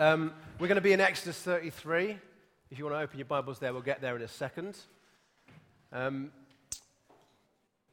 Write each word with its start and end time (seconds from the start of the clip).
Um, 0.00 0.32
we're 0.58 0.66
going 0.66 0.76
to 0.76 0.80
be 0.80 0.94
in 0.94 1.00
Exodus 1.02 1.38
33. 1.42 2.16
If 2.70 2.78
you 2.78 2.86
want 2.86 2.96
to 2.96 3.00
open 3.00 3.18
your 3.18 3.26
Bibles 3.26 3.58
there, 3.58 3.74
we'll 3.74 3.82
get 3.82 4.00
there 4.00 4.16
in 4.16 4.22
a 4.22 4.28
second. 4.28 4.78
Um, 5.92 6.30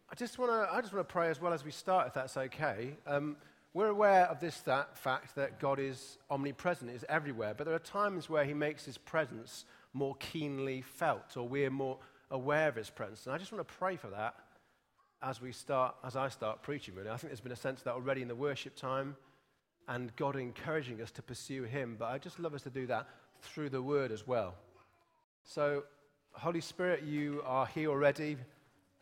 I 0.10 0.16
just 0.16 0.40
want 0.40 0.54
to 0.54 0.74
I 0.74 0.80
just 0.80 0.94
want 0.94 1.06
to 1.06 1.12
pray 1.12 1.30
as 1.30 1.42
well 1.42 1.52
as 1.52 1.66
we 1.66 1.72
start, 1.72 2.08
if 2.08 2.14
that's 2.14 2.38
okay. 2.38 2.96
Um, 3.06 3.36
we're 3.74 3.90
aware 3.90 4.24
of 4.28 4.40
this 4.40 4.62
that 4.62 4.98
fact 4.98 5.36
that 5.36 5.60
God 5.60 5.82
is 5.82 6.18
omnipresent, 6.30 6.90
is 6.92 7.04
everywhere, 7.10 7.54
but 7.54 7.66
there 7.66 7.76
are 7.76 7.80
times 7.80 8.30
where 8.30 8.46
He 8.46 8.54
makes 8.54 8.86
His 8.86 8.98
presence 8.98 9.66
more 9.92 10.16
keenly 10.16 10.84
felt, 10.84 11.36
or 11.36 11.46
we're 11.46 11.70
more 11.70 11.98
aware 12.32 12.70
of 12.70 12.78
His 12.78 12.90
presence. 12.90 13.26
And 13.26 13.36
I 13.36 13.38
just 13.38 13.52
want 13.52 13.68
to 13.68 13.74
pray 13.74 13.98
for 13.98 14.08
that 14.12 14.34
as 15.22 15.42
we 15.42 15.52
start, 15.52 15.94
as 16.06 16.16
I 16.16 16.30
start 16.30 16.62
preaching. 16.62 16.96
Really, 16.96 17.10
I 17.10 17.18
think 17.18 17.32
there's 17.32 17.42
been 17.42 17.52
a 17.52 17.58
sense 17.58 17.82
of 17.82 17.84
that 17.84 17.96
already 17.96 18.22
in 18.22 18.30
the 18.30 18.36
worship 18.36 18.78
time, 18.78 19.18
and 19.88 20.16
God 20.16 20.36
encouraging 20.36 21.02
us 21.02 21.12
to 21.12 21.22
pursue 21.22 21.64
Him. 21.64 21.96
But 21.98 22.06
I 22.06 22.18
just 22.18 22.40
love 22.40 22.54
us 22.54 22.64
to 22.64 22.70
do 22.70 22.88
that 22.88 23.08
through 23.42 23.70
the 23.70 23.82
Word 23.82 24.12
as 24.12 24.28
well. 24.28 24.56
So, 25.44 25.84
Holy 26.32 26.62
Spirit, 26.62 27.04
you 27.04 27.42
are 27.46 27.66
here 27.66 27.90
already. 27.90 28.38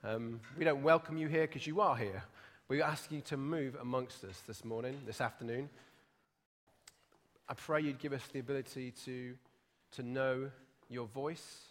Um, 0.03 0.39
we 0.57 0.63
don't 0.63 0.83
welcome 0.83 1.17
you 1.17 1.27
here 1.27 1.47
because 1.47 1.65
you 1.65 1.81
are 1.81 1.95
here. 1.95 2.23
We 2.67 2.81
ask 2.81 3.11
you 3.11 3.21
to 3.21 3.37
move 3.37 3.75
amongst 3.81 4.23
us 4.23 4.41
this 4.47 4.63
morning, 4.63 4.99
this 5.05 5.21
afternoon. 5.21 5.69
I 7.47 7.53
pray 7.53 7.81
you'd 7.81 7.99
give 7.99 8.13
us 8.13 8.23
the 8.31 8.39
ability 8.39 8.93
to, 9.05 9.35
to 9.91 10.03
know 10.03 10.49
your 10.89 11.07
voice, 11.07 11.61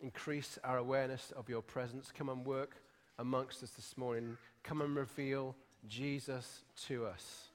increase 0.00 0.58
our 0.64 0.78
awareness 0.78 1.32
of 1.36 1.48
your 1.48 1.62
presence. 1.62 2.12
Come 2.16 2.28
and 2.28 2.44
work 2.44 2.76
amongst 3.18 3.62
us 3.62 3.70
this 3.70 3.96
morning. 3.96 4.36
Come 4.62 4.80
and 4.80 4.94
reveal 4.94 5.54
Jesus 5.88 6.62
to 6.86 7.06
us, 7.06 7.48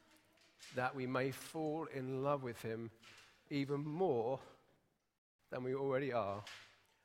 that 0.76 0.96
we 0.96 1.08
may 1.08 1.32
fall 1.32 1.88
in 1.94 2.24
love 2.24 2.44
with 2.44 2.62
him 2.62 2.90
even 3.50 3.84
more 3.84 4.40
than 5.52 5.64
we 5.64 5.76
already 5.76 6.12
are. 6.12 6.44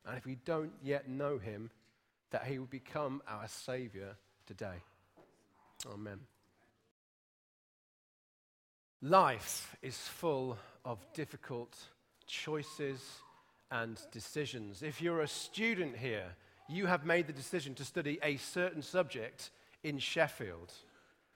And 0.06 0.16
if 0.16 0.24
we 0.24 0.36
don't 0.44 0.72
yet 0.82 1.08
know 1.08 1.38
him, 1.38 1.70
that 2.30 2.44
he 2.44 2.58
will 2.58 2.66
become 2.66 3.22
our 3.28 3.48
Savior 3.48 4.16
today. 4.46 4.82
Amen. 5.86 6.20
Life 9.00 9.76
is 9.82 9.96
full 9.96 10.58
of 10.84 10.98
difficult 11.12 11.76
choices 12.26 13.00
and 13.70 14.00
decisions. 14.10 14.82
If 14.82 15.00
you're 15.00 15.20
a 15.20 15.28
student 15.28 15.96
here, 15.96 16.34
you 16.68 16.86
have 16.86 17.06
made 17.06 17.26
the 17.26 17.32
decision 17.32 17.74
to 17.76 17.84
study 17.84 18.18
a 18.22 18.36
certain 18.38 18.82
subject 18.82 19.50
in 19.82 19.98
Sheffield. 19.98 20.72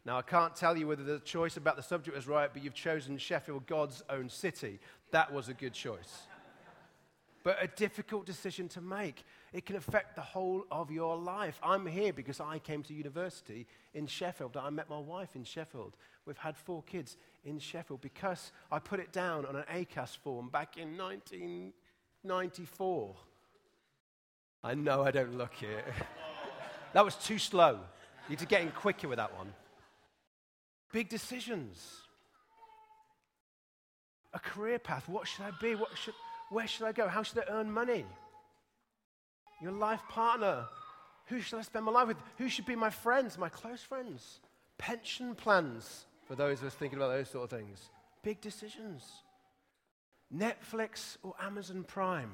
Now, 0.05 0.19
I 0.19 0.23
can't 0.23 0.57
tell 0.57 0.77
you 0.77 0.89
whether 0.89 1.05
the 1.05 1.21
choice 1.21 1.57
about 1.57 1.77
the 1.77 1.83
subject 1.83 2.17
was 2.17 2.27
right, 2.27 2.51
but 2.53 2.65
you've 2.65 2.75
chosen 2.75 3.19
Sheffield, 3.19 3.67
God's 3.67 4.03
own 4.11 4.29
city. 4.29 4.81
That 5.13 5.33
was 5.33 5.49
a 5.49 5.55
good 5.55 5.75
choice. 5.75 6.23
But 7.45 7.59
a 7.61 7.69
difficult 7.69 8.27
decision 8.27 8.69
to 8.71 8.81
make. 8.81 9.23
It 9.53 9.65
can 9.67 9.77
affect 9.77 10.17
the 10.17 10.23
whole 10.23 10.65
of 10.71 10.91
your 10.91 11.17
life. 11.17 11.61
I'm 11.63 11.87
here 11.87 12.13
because 12.13 12.41
I 12.41 12.59
came 12.59 12.83
to 12.85 12.95
university 12.95 13.67
in 13.95 14.07
Sheffield. 14.07 14.57
I 14.57 14.71
met 14.71 14.91
my 14.91 14.99
wife 14.99 15.37
in 15.37 15.45
Sheffield. 15.45 15.97
We've 16.27 16.39
had 16.39 16.57
four 16.57 16.83
kids 16.83 17.17
in 17.45 17.59
Sheffield 17.59 18.01
because 18.01 18.53
I 18.71 18.79
put 18.79 19.01
it 19.01 19.13
down 19.13 19.45
on 19.47 19.57
an 19.57 19.65
UCAS 19.73 20.17
form 20.17 20.51
back 20.51 20.77
in 20.77 20.97
1994. 20.97 23.17
I 24.65 24.75
know 24.75 25.03
I 25.03 25.11
don't 25.11 25.37
look 25.37 25.61
it. 25.63 25.85
that 26.93 27.05
was 27.05 27.17
too 27.17 27.39
slow. 27.39 27.73
You 27.73 28.31
need 28.31 28.39
to 28.39 28.47
get 28.47 28.63
in 28.63 28.71
quicker 28.71 29.09
with 29.09 29.19
that 29.19 29.37
one. 29.37 29.53
Big 30.93 31.09
decisions. 31.09 32.03
A 34.35 34.39
career 34.39 34.79
path. 34.79 35.09
What 35.09 35.27
should 35.27 35.45
I 35.45 35.51
be? 35.61 35.75
What 35.75 35.91
should, 35.97 36.15
where 36.51 36.67
should 36.67 36.87
I 36.87 36.93
go? 36.93 37.09
How 37.09 37.23
should 37.23 37.39
I 37.39 37.45
earn 37.51 37.71
money? 37.71 38.05
Your 39.61 39.73
life 39.73 40.01
partner. 40.09 40.67
Who 41.27 41.41
should 41.41 41.59
I 41.59 41.63
spend 41.63 41.85
my 41.85 41.93
life 41.93 42.09
with? 42.09 42.17
Who 42.39 42.49
should 42.49 42.67
be 42.67 42.77
my 42.77 42.91
friends, 42.91 43.39
my 43.39 43.49
close 43.49 43.83
friends? 43.83 44.41
Pension 44.77 45.35
plans, 45.35 46.07
for 46.27 46.35
those 46.35 46.61
of 46.61 46.67
us 46.67 46.75
thinking 46.75 46.99
about 46.99 47.09
those 47.09 47.31
sort 47.31 47.45
of 47.45 47.59
things. 47.59 47.91
Big 48.23 48.41
decisions. 48.41 49.05
Netflix 50.35 51.17
or 51.23 51.35
Amazon 51.41 51.85
Prime? 51.85 52.33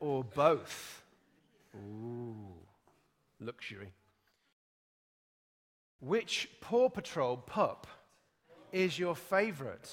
Or 0.00 0.24
both? 0.24 1.02
Ooh, 1.76 2.36
luxury. 3.40 3.92
Which 6.00 6.48
Paw 6.60 6.88
Patrol 6.88 7.36
pup 7.36 7.86
is 8.72 8.98
your 8.98 9.16
favorite? 9.16 9.92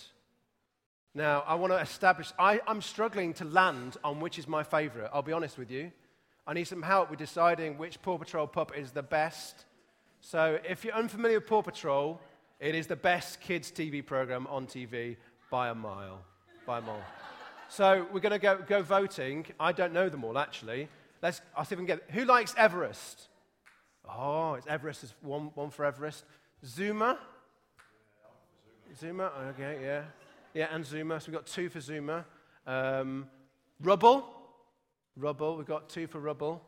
Now, 1.16 1.43
I 1.47 1.55
want 1.55 1.73
to 1.73 1.79
establish, 1.79 2.31
I, 2.38 2.59
am 2.67 2.81
struggling 2.81 3.33
to 3.35 3.45
land 3.45 3.97
on 4.03 4.19
which 4.19 4.38
is 4.38 4.47
my 4.47 4.63
favorite. 4.63 5.09
I'll 5.13 5.23
be 5.23 5.31
honest 5.31 5.57
with 5.57 5.71
you. 5.71 5.91
I 6.45 6.53
need 6.53 6.66
some 6.66 6.83
help 6.83 7.09
with 7.09 7.17
deciding 7.17 7.77
which 7.77 8.01
Paw 8.01 8.17
Patrol 8.17 8.45
pup 8.45 8.77
is 8.77 8.91
the 8.91 9.01
best. 9.01 9.66
So, 10.19 10.59
if 10.67 10.83
you're 10.83 10.93
unfamiliar 10.93 11.39
with 11.39 11.47
Paw 11.47 11.63
Patrol, 11.63 12.22
it 12.59 12.75
is 12.75 12.85
the 12.85 12.95
best 12.95 13.41
kids' 13.41 13.72
TV 13.72 14.05
program 14.05 14.45
on 14.47 14.67
TV 14.67 15.16
by 15.49 15.69
a 15.69 15.75
mile. 15.75 16.22
By 16.67 16.79
a 16.79 16.81
mile. 16.81 17.03
so, 17.67 18.05
we're 18.11 18.19
going 18.19 18.31
to 18.31 18.39
go, 18.39 18.59
go 18.67 18.83
voting. 18.83 19.45
I 19.59 19.72
don't 19.72 19.93
know 19.93 20.09
them 20.09 20.23
all, 20.23 20.37
actually. 20.37 20.87
Let's, 21.23 21.41
I'll 21.55 21.66
see 21.66 21.73
if 21.73 21.79
we 21.79 21.87
can 21.87 21.97
get. 21.97 22.11
Who 22.11 22.25
likes 22.25 22.53
Everest? 22.57 23.29
Oh, 24.09 24.53
it's 24.53 24.67
Everest. 24.67 25.03
Is 25.03 25.13
one, 25.21 25.51
one 25.55 25.69
for 25.69 25.85
Everest. 25.85 26.25
Zuma? 26.66 27.19
Zuma? 28.99 29.31
Okay, 29.49 29.79
yeah. 29.81 30.03
Yeah, 30.53 30.67
and 30.71 30.85
Zuma. 30.85 31.19
So 31.19 31.31
we've 31.31 31.35
got 31.35 31.47
two 31.47 31.69
for 31.69 31.79
Zuma. 31.81 32.25
Um, 32.66 33.27
rubble? 33.81 34.25
Rubble. 35.17 35.57
We've 35.57 35.66
got 35.66 35.89
two 35.89 36.07
for 36.07 36.19
Rubble. 36.19 36.61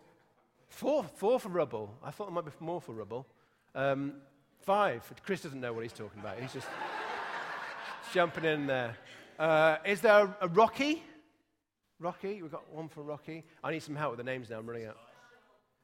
Four, 0.70 1.04
four 1.04 1.40
for 1.40 1.50
Rubble. 1.50 1.94
I 2.04 2.12
thought 2.12 2.26
there 2.26 2.34
might 2.34 2.46
be 2.46 2.52
more 2.60 2.82
for 2.82 2.94
Rubble. 2.94 3.26
Um, 3.74 4.16
five. 4.62 5.10
Chris 5.26 5.42
doesn't 5.42 5.62
know 5.62 5.74
what 5.74 5.84
he's 5.84 5.94
talking 5.94 6.20
about. 6.20 6.40
He's 6.40 6.54
just 6.54 6.68
jumping 8.14 8.46
in 8.46 8.68
there. 8.68 8.98
Uh, 9.40 9.78
is 9.86 10.02
there 10.02 10.26
a, 10.26 10.38
a 10.42 10.48
Rocky? 10.50 11.04
Rocky. 12.00 12.42
We've 12.42 12.52
got 12.52 12.72
one 12.74 12.90
for 12.90 13.04
Rocky. 13.04 13.44
I 13.64 13.72
need 13.72 13.84
some 13.84 13.96
help 13.96 14.12
with 14.12 14.18
the 14.18 14.30
names 14.30 14.50
now. 14.50 14.60
I'm 14.60 14.68
running 14.68 14.88
out. 14.88 14.98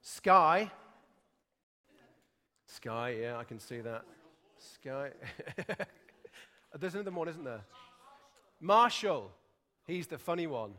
Sky. 0.01 0.69
Sky, 2.75 3.17
yeah, 3.21 3.37
I 3.37 3.43
can 3.43 3.59
see 3.59 3.81
that. 3.81 4.03
Sky. 4.57 5.11
There's 6.79 6.95
another 6.95 7.11
one, 7.11 7.27
isn't 7.27 7.43
there? 7.43 7.61
Marshall. 8.59 9.29
He's 9.85 10.07
the 10.07 10.17
funny 10.17 10.47
one. 10.47 10.73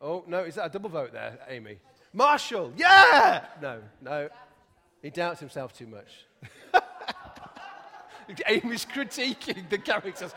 Oh, 0.00 0.22
no, 0.28 0.44
is 0.44 0.54
that 0.54 0.66
a 0.66 0.68
double 0.68 0.88
vote 0.88 1.12
there, 1.12 1.38
Amy? 1.48 1.78
Marshall, 2.12 2.72
yeah! 2.76 3.46
No, 3.60 3.80
no. 4.00 4.28
He 5.02 5.10
doubts 5.10 5.40
himself 5.40 5.76
too 5.76 5.88
much. 5.88 6.24
Amy's 8.46 8.86
critiquing 8.86 9.68
the 9.68 9.78
characters. 9.78 10.32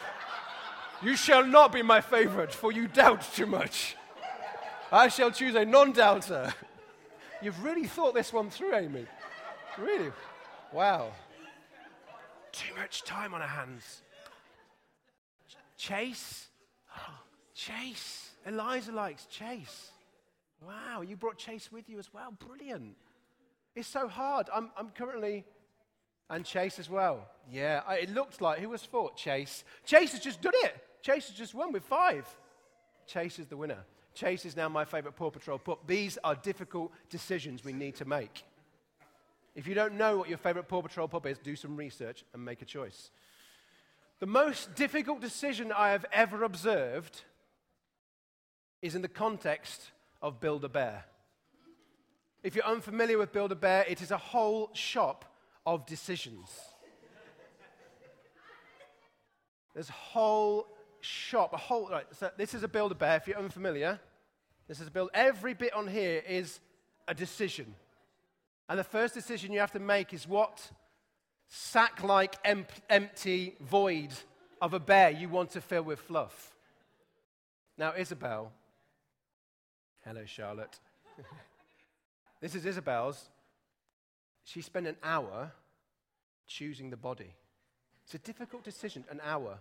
You 1.04 1.16
shall 1.16 1.46
not 1.46 1.72
be 1.72 1.84
my 1.84 2.02
favorite, 2.02 2.52
for 2.52 2.72
you 2.72 2.88
doubt 2.88 3.22
too 3.36 3.46
much. 3.46 3.98
I 4.92 5.10
shall 5.10 5.30
choose 5.30 5.54
a 5.54 5.64
non 5.64 5.92
doubter. 5.92 6.54
You've 7.42 7.64
really 7.64 7.86
thought 7.86 8.16
this 8.16 8.34
one 8.34 8.50
through, 8.50 8.74
Amy. 8.74 9.06
Really? 9.78 10.12
Wow. 10.72 11.12
Too 12.52 12.74
much 12.76 13.04
time 13.04 13.34
on 13.34 13.42
our 13.42 13.48
hands. 13.48 14.02
Chase? 15.78 16.48
Chase. 17.56 18.32
Eliza 18.46 18.92
likes 18.92 19.26
Chase. 19.26 19.92
Wow, 20.66 21.02
you 21.02 21.16
brought 21.16 21.38
Chase 21.38 21.72
with 21.72 21.90
you 21.90 22.00
as 22.00 22.14
well. 22.14 22.34
Brilliant. 22.40 22.96
It's 23.76 23.88
so 23.88 24.08
hard. 24.08 24.50
I'm, 24.54 24.70
I'm 24.78 24.90
currently, 24.90 25.44
and 26.30 26.46
Chase 26.46 26.80
as 26.80 26.90
well. 26.90 27.28
Yeah, 27.52 27.82
I, 27.88 27.96
it 27.96 28.14
looked 28.14 28.42
like, 28.42 28.60
who 28.60 28.70
was 28.70 28.84
for? 28.84 29.12
Chase. 29.16 29.64
Chase 29.86 30.12
has 30.12 30.22
just 30.22 30.42
done 30.42 30.54
it. 30.58 30.76
Chase 31.02 31.28
has 31.28 31.38
just 31.38 31.54
won 31.54 31.72
with 31.72 31.84
five. 31.84 32.28
Chase 33.08 33.40
is 33.40 33.48
the 33.48 33.58
winner. 33.58 33.84
Chase 34.14 34.46
is 34.46 34.56
now 34.56 34.70
my 34.70 34.86
favorite 34.86 35.16
Paw 35.16 35.32
Patrol 35.32 35.58
pup. 35.58 35.86
These 35.88 36.18
are 36.24 36.36
difficult 36.36 36.92
decisions 37.10 37.66
we 37.66 37.74
need 37.74 37.96
to 37.96 38.06
make. 38.06 38.44
If 39.56 39.68
you 39.68 39.76
don't 39.76 39.96
know 39.96 40.18
what 40.18 40.30
your 40.30 40.38
favorite 40.38 40.68
Paw 40.68 40.82
Patrol 40.82 41.08
pup 41.08 41.26
is, 41.26 41.38
do 41.38 41.56
some 41.56 41.76
research 41.76 42.24
and 42.34 42.44
make 42.44 42.62
a 42.62 42.66
choice. 42.66 43.12
The 44.20 44.26
most 44.26 44.76
difficult 44.76 45.22
decision 45.22 45.72
I 45.72 45.90
have 45.90 46.06
ever 46.12 46.44
observed 46.44 47.24
is 48.82 48.96
in 48.96 49.02
the 49.02 49.08
context 49.08 49.92
of 50.22 50.40
Build 50.40 50.64
a 50.64 50.70
Bear. 50.70 51.06
If 52.42 52.56
you're 52.56 52.66
unfamiliar 52.66 53.18
with 53.18 53.32
Build 53.32 53.52
a 53.52 53.56
Bear, 53.56 53.86
it 53.88 54.02
is 54.02 54.12
a 54.12 54.18
whole 54.18 54.70
shop 54.74 55.26
of 55.66 55.86
decisions. 55.86 56.50
There's 59.74 59.90
a 59.90 59.94
whole 59.94 60.68
shop, 61.02 61.54
a 61.54 61.58
whole. 61.58 61.90
Right, 61.90 62.06
so 62.12 62.30
this 62.38 62.54
is 62.54 62.64
a 62.64 62.68
Build 62.68 62.92
a 62.92 62.96
Bear. 62.96 63.18
If 63.18 63.28
you're 63.28 63.38
unfamiliar, 63.38 64.00
this 64.68 64.80
is 64.80 64.88
a 64.88 64.92
build. 64.92 65.10
Every 65.14 65.54
bit 65.54 65.74
on 65.74 65.88
here 65.88 66.24
is 66.28 66.60
a 67.08 67.14
decision. 67.14 67.76
And 68.70 68.80
the 68.80 68.84
first 68.84 69.14
decision 69.14 69.52
you 69.52 69.60
have 69.60 69.72
to 69.72 69.80
make 69.80 70.14
is 70.14 70.28
what 70.28 70.72
sack 71.48 72.04
like, 72.04 72.36
em- 72.44 72.66
empty 72.90 73.56
void 73.60 74.10
of 74.62 74.74
a 74.74 74.80
bear 74.80 75.10
you 75.10 75.30
want 75.30 75.52
to 75.52 75.62
fill 75.62 75.84
with 75.84 76.00
fluff. 76.00 76.56
Now, 77.78 77.94
Isabel, 77.98 78.52
hello, 80.06 80.26
Charlotte. 80.26 80.80
this 82.42 82.56
is 82.56 82.66
Isabel's. 82.66 83.30
She 84.44 84.62
spent 84.62 84.88
an 84.88 84.98
hour 85.04 85.52
choosing 86.48 86.90
the 86.90 86.98
body. 86.98 87.34
It's 88.06 88.16
a 88.16 88.20
difficult 88.20 88.64
decision, 88.64 89.06
an 89.10 89.22
hour 89.24 89.60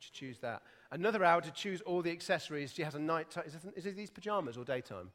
to 0.00 0.12
choose 0.12 0.38
that. 0.40 0.62
Another 0.90 1.24
hour 1.24 1.40
to 1.40 1.50
choose 1.50 1.80
all 1.82 2.02
the 2.02 2.10
accessories. 2.10 2.72
She 2.72 2.82
has 2.82 2.94
a 2.94 2.98
night 2.98 3.30
time. 3.30 3.44
Is, 3.46 3.56
is 3.76 3.86
it 3.86 3.96
these 3.96 4.10
pajamas 4.10 4.56
or 4.56 4.64
daytime? 4.64 5.10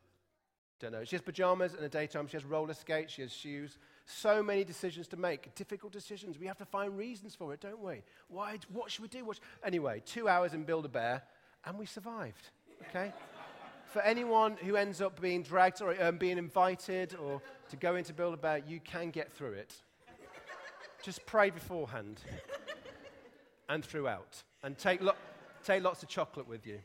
Don't 0.80 0.92
know. 0.92 1.04
She 1.04 1.16
has 1.16 1.22
pajamas 1.22 1.74
and 1.74 1.84
a 1.84 1.90
daytime. 1.90 2.28
She 2.28 2.38
has 2.38 2.46
roller 2.46 2.74
skates. 2.74 3.14
She 3.14 3.24
has 3.24 3.32
shoes. 3.32 3.80
So 4.06 4.44
many 4.44 4.64
decisions 4.64 5.08
to 5.08 5.18
make. 5.18 5.54
Difficult 5.56 5.92
decisions. 5.92 6.38
We 6.38 6.46
have 6.46 6.58
to 6.58 6.66
find 6.66 6.96
reasons 6.98 7.34
for 7.34 7.54
it, 7.54 7.62
don't 7.62 7.82
we? 7.82 8.04
Why? 8.28 8.60
What 8.72 8.92
should 8.92 9.02
we 9.02 9.08
do? 9.08 9.26
What 9.26 9.40
anyway, 9.64 10.04
two 10.06 10.30
hours 10.30 10.54
in 10.54 10.64
Build 10.64 10.86
a 10.86 10.90
Bear, 10.90 11.24
and 11.66 11.80
we 11.80 11.88
survived. 11.88 12.50
Okay? 12.90 13.12
for 13.88 14.02
anyone 14.02 14.58
who 14.64 14.76
ends 14.76 15.02
up 15.02 15.20
being 15.20 15.42
dragged 15.42 15.82
or 15.82 15.96
um, 16.04 16.18
being 16.18 16.38
invited 16.38 17.16
or 17.16 17.42
to 17.70 17.76
go 17.76 17.96
into 17.96 18.14
Build 18.14 18.34
a 18.34 18.38
Bear, 18.38 18.60
you 18.68 18.80
can 18.80 19.10
get 19.10 19.32
through 19.34 19.54
it. 19.54 19.74
Just 21.02 21.26
pray 21.26 21.50
beforehand 21.50 22.22
and 23.70 23.84
throughout. 23.84 24.44
And 24.64 24.78
take, 24.78 25.02
lo- 25.02 25.16
take 25.64 25.84
lots 25.84 26.04
of 26.04 26.10
chocolate 26.10 26.48
with 26.48 26.68
you. 26.68 26.80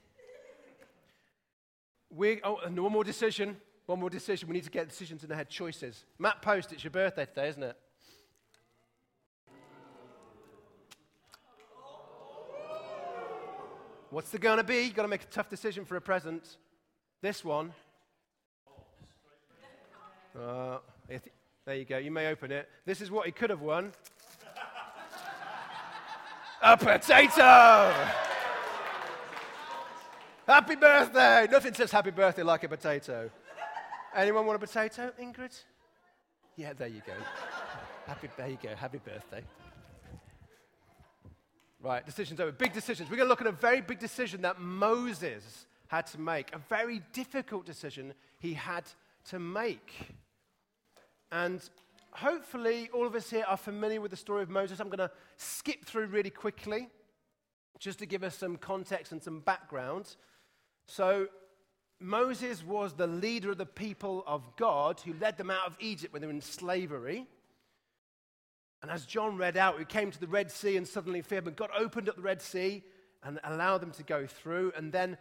We, 2.11 2.41
oh, 2.45 2.59
and 2.65 2.79
one 2.79 2.93
more 2.93 3.05
decision. 3.05 3.57
One 3.93 4.01
more 4.01 4.09
decision. 4.09 4.49
We 4.49 4.55
need 4.55 4.65
to 4.65 4.71
get 4.71 4.89
decisions 4.89 5.23
in 5.23 5.29
the 5.29 5.37
head, 5.37 5.51
choices. 5.51 6.07
Matt 6.19 6.41
Post, 6.41 6.73
it's 6.73 6.83
your 6.83 6.91
birthday 6.91 7.27
today, 7.27 7.51
isn't 7.51 7.63
it? 7.63 7.77
What's 14.09 14.31
the 14.31 14.39
gonna 14.39 14.65
be? 14.65 14.85
You've 14.85 14.95
got 14.95 15.03
to 15.03 15.09
make 15.09 15.25
a 15.25 15.27
tough 15.27 15.51
decision 15.51 15.85
for 15.85 15.97
a 15.97 16.01
present. 16.01 16.57
This 17.21 17.45
one. 17.45 17.75
Uh, 20.35 20.79
there 21.67 21.75
you 21.77 21.85
go. 21.85 21.99
You 21.99 22.11
may 22.11 22.29
open 22.29 22.51
it. 22.51 22.71
This 22.87 23.03
is 23.03 23.11
what 23.11 23.27
he 23.27 23.33
could 23.33 23.51
have 23.51 23.61
won. 23.61 23.93
a 26.63 26.79
potato! 26.79 27.93
happy 30.47 30.77
birthday! 30.77 31.47
Nothing 31.51 31.75
says 31.75 31.91
happy 31.91 32.11
birthday 32.11 32.43
like 32.43 32.65
a 32.65 32.69
potato. 32.71 33.31
Anyone 34.15 34.45
want 34.45 34.63
a 34.63 34.67
potato, 34.67 35.11
Ingrid? 35.21 35.59
Yeah, 36.57 36.75
there 36.75 36.89
you 36.89 37.01
go. 37.07 37.15
happy, 38.07 38.29
there 38.37 38.49
you 38.49 38.59
go. 38.63 38.75
Happy 38.75 38.99
birthday. 38.99 39.43
Right, 41.83 42.05
decisions 42.05 42.39
over. 42.39 42.53
Big 42.53 42.75
decisions. 42.75 43.09
We're 43.09 43.17
going 43.17 43.27
to 43.27 43.31
look 43.31 43.41
at 43.41 43.47
a 43.47 43.53
very 43.53 43.81
big 43.81 43.99
decision 43.99 44.43
that 44.43 44.61
Moses 44.61 45.67
had 45.89 46.07
to 46.09 46.21
make, 46.21 46.55
a 46.55 46.59
very 46.59 47.01
difficult 47.15 47.65
decision 47.65 48.13
he 48.39 48.53
had 48.53 48.85
to 49.31 49.39
make. 49.39 50.15
And 51.31 51.67
hopefully, 52.11 52.91
all 52.93 53.07
of 53.07 53.15
us 53.15 53.31
here 53.31 53.45
are 53.49 53.57
familiar 53.57 54.01
with 54.03 54.11
the 54.11 54.17
story 54.19 54.43
of 54.43 54.51
Moses. 54.51 54.79
I'm 54.79 54.89
going 54.89 54.99
to 54.99 55.11
skip 55.39 55.87
through 55.87 56.07
really 56.07 56.31
quickly 56.31 56.89
just 57.79 57.99
to 58.01 58.07
give 58.07 58.23
us 58.23 58.37
some 58.37 58.59
context 58.59 59.11
and 59.11 59.23
some 59.23 59.41
background. 59.41 60.17
So, 60.87 61.29
Moses 62.03 62.65
was 62.65 62.95
the 62.95 63.07
leader 63.07 63.51
of 63.51 63.59
the 63.59 63.67
people 63.67 64.25
of 64.27 64.57
God 64.57 65.01
who 65.01 65.15
led 65.15 65.37
them 65.37 65.51
out 65.51 65.67
of 65.67 65.77
Egypt 65.81 66.13
when 66.13 66.21
they 66.21 66.27
were 66.27 66.33
in 66.33 66.41
slavery. 66.41 67.27
And 68.83 68.91
as 68.91 69.07
John 69.07 69.37
read 69.37 69.57
out, 69.57 69.79
we 69.79 69.85
came 69.85 70.11
to 70.11 70.21
the 70.21 70.27
Red 70.27 70.51
Sea 70.51 70.77
and 70.77 70.87
suddenly 70.87 71.23
feared, 71.23 71.45
but 71.45 71.57
God 71.57 71.71
opened 71.77 72.09
up 72.09 72.17
the 72.17 72.23
Red 72.23 72.43
Sea 72.43 72.83
and 73.23 73.39
allowed 73.45 73.79
them 73.79 73.93
to 73.93 74.03
go 74.03 74.27
through. 74.27 74.73
And 74.77 74.93
then 74.93 75.17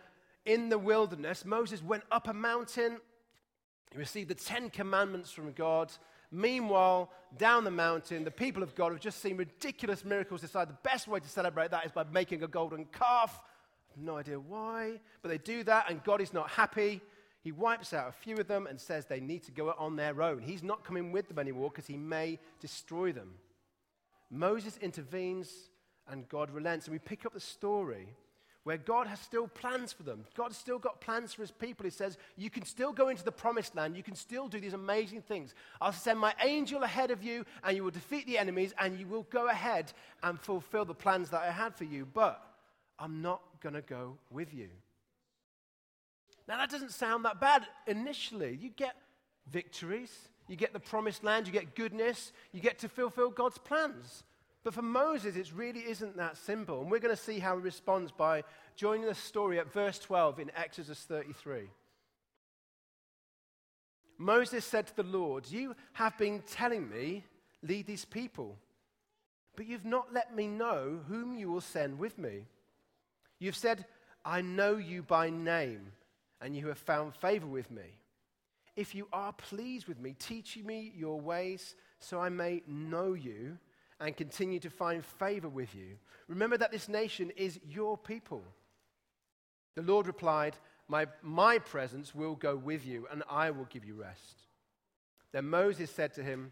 in 0.45 0.69
the 0.69 0.79
wilderness, 0.79 1.45
Moses 1.45 1.83
went 1.83 2.03
up 2.11 2.27
a 2.27 2.33
mountain. 2.33 2.97
He 3.91 3.97
received 3.97 4.29
the 4.29 4.35
Ten 4.35 4.69
Commandments 4.69 5.31
from 5.31 5.51
God. 5.51 5.91
Meanwhile, 6.31 7.11
down 7.37 7.63
the 7.63 7.71
mountain, 7.71 8.23
the 8.23 8.31
people 8.31 8.63
of 8.63 8.73
God 8.73 8.93
have 8.93 9.01
just 9.01 9.21
seen 9.21 9.37
ridiculous 9.37 10.03
miracles. 10.03 10.41
Decide 10.41 10.69
the 10.69 10.77
best 10.81 11.07
way 11.07 11.19
to 11.19 11.27
celebrate 11.27 11.71
that 11.71 11.85
is 11.85 11.91
by 11.91 12.05
making 12.05 12.41
a 12.41 12.47
golden 12.47 12.85
calf. 12.85 13.39
No 13.97 14.17
idea 14.17 14.39
why, 14.39 14.99
but 15.21 15.29
they 15.29 15.37
do 15.37 15.63
that, 15.63 15.89
and 15.89 16.03
God 16.03 16.21
is 16.21 16.33
not 16.33 16.49
happy. 16.49 17.01
He 17.43 17.51
wipes 17.51 17.93
out 17.93 18.09
a 18.09 18.11
few 18.11 18.37
of 18.37 18.47
them 18.47 18.67
and 18.67 18.79
says 18.79 19.05
they 19.05 19.19
need 19.19 19.43
to 19.43 19.51
go 19.51 19.73
on 19.77 19.95
their 19.95 20.21
own. 20.21 20.41
He's 20.41 20.63
not 20.63 20.83
coming 20.83 21.11
with 21.11 21.27
them 21.27 21.39
anymore 21.39 21.69
because 21.69 21.87
he 21.87 21.97
may 21.97 22.39
destroy 22.59 23.11
them. 23.11 23.33
Moses 24.29 24.77
intervenes 24.77 25.51
and 26.07 26.27
God 26.29 26.51
relents. 26.51 26.85
And 26.87 26.93
we 26.93 26.99
pick 26.99 27.25
up 27.25 27.33
the 27.33 27.39
story 27.39 28.07
where 28.63 28.77
God 28.77 29.07
has 29.07 29.19
still 29.19 29.47
plans 29.47 29.91
for 29.91 30.03
them. 30.03 30.25
God's 30.35 30.57
still 30.57 30.77
got 30.77 31.01
plans 31.01 31.33
for 31.33 31.41
his 31.41 31.51
people. 31.51 31.83
He 31.83 31.89
says, 31.89 32.17
You 32.37 32.49
can 32.51 32.63
still 32.63 32.93
go 32.93 33.09
into 33.09 33.23
the 33.23 33.31
promised 33.31 33.75
land. 33.75 33.97
You 33.97 34.03
can 34.03 34.15
still 34.15 34.47
do 34.47 34.59
these 34.59 34.73
amazing 34.73 35.23
things. 35.23 35.55
I'll 35.79 35.91
send 35.91 36.19
my 36.19 36.35
angel 36.43 36.83
ahead 36.83 37.09
of 37.09 37.23
you, 37.23 37.43
and 37.63 37.75
you 37.75 37.83
will 37.83 37.91
defeat 37.91 38.27
the 38.27 38.37
enemies, 38.37 38.73
and 38.79 38.99
you 38.99 39.07
will 39.07 39.25
go 39.31 39.47
ahead 39.47 39.91
and 40.21 40.39
fulfill 40.39 40.85
the 40.85 40.93
plans 40.93 41.31
that 41.31 41.41
I 41.41 41.51
had 41.51 41.75
for 41.75 41.85
you. 41.85 42.05
But 42.05 42.43
I'm 42.99 43.21
not 43.23 43.41
going 43.61 43.75
to 43.75 43.81
go 43.81 44.17
with 44.29 44.53
you. 44.53 44.69
Now, 46.47 46.57
that 46.57 46.69
doesn't 46.69 46.91
sound 46.91 47.25
that 47.25 47.39
bad 47.39 47.65
initially. 47.87 48.57
You 48.59 48.69
get 48.69 48.95
victories, 49.49 50.11
you 50.47 50.55
get 50.55 50.73
the 50.73 50.79
promised 50.79 51.23
land, 51.23 51.47
you 51.47 51.53
get 51.53 51.75
goodness, 51.75 52.33
you 52.51 52.59
get 52.59 52.79
to 52.79 52.89
fulfill 52.89 53.29
God's 53.29 53.57
plans. 53.57 54.23
But 54.63 54.73
for 54.73 54.81
Moses, 54.81 55.35
it 55.35 55.51
really 55.55 55.79
isn't 55.79 56.17
that 56.17 56.37
simple. 56.37 56.81
And 56.81 56.91
we're 56.91 56.99
going 56.99 57.15
to 57.15 57.21
see 57.21 57.39
how 57.39 57.57
he 57.57 57.63
responds 57.63 58.11
by 58.11 58.43
joining 58.75 59.05
the 59.05 59.15
story 59.15 59.59
at 59.59 59.71
verse 59.71 59.97
12 59.97 60.39
in 60.39 60.51
Exodus 60.55 60.99
33. 60.99 61.69
Moses 64.17 64.63
said 64.63 64.85
to 64.87 64.95
the 64.95 65.03
Lord, 65.03 65.49
You 65.49 65.75
have 65.93 66.15
been 66.17 66.43
telling 66.45 66.87
me, 66.87 67.25
lead 67.63 67.87
these 67.87 68.05
people, 68.05 68.57
but 69.55 69.65
you've 69.65 69.85
not 69.85 70.13
let 70.13 70.35
me 70.35 70.47
know 70.47 70.99
whom 71.07 71.35
you 71.35 71.51
will 71.51 71.61
send 71.61 71.97
with 71.97 72.19
me. 72.19 72.45
You've 73.41 73.57
said, 73.57 73.85
I 74.23 74.41
know 74.41 74.77
you 74.77 75.01
by 75.01 75.31
name, 75.31 75.93
and 76.39 76.55
you 76.55 76.67
have 76.67 76.77
found 76.77 77.15
favor 77.15 77.47
with 77.47 77.71
me. 77.71 77.97
If 78.75 78.93
you 78.93 79.07
are 79.11 79.33
pleased 79.33 79.87
with 79.87 79.99
me, 79.99 80.15
teach 80.17 80.57
me 80.57 80.93
your 80.95 81.19
ways 81.19 81.75
so 81.99 82.19
I 82.19 82.29
may 82.29 82.61
know 82.67 83.13
you 83.13 83.57
and 83.99 84.15
continue 84.15 84.59
to 84.59 84.69
find 84.69 85.03
favor 85.03 85.49
with 85.49 85.73
you. 85.73 85.97
Remember 86.27 86.55
that 86.55 86.71
this 86.71 86.87
nation 86.87 87.31
is 87.35 87.59
your 87.67 87.97
people. 87.97 88.43
The 89.75 89.81
Lord 89.81 90.05
replied, 90.05 90.55
my, 90.87 91.07
my 91.23 91.57
presence 91.57 92.13
will 92.13 92.35
go 92.35 92.55
with 92.55 92.85
you, 92.85 93.07
and 93.11 93.23
I 93.27 93.49
will 93.49 93.65
give 93.65 93.85
you 93.85 93.95
rest. 93.95 94.43
Then 95.31 95.49
Moses 95.49 95.89
said 95.89 96.13
to 96.13 96.23
him, 96.23 96.51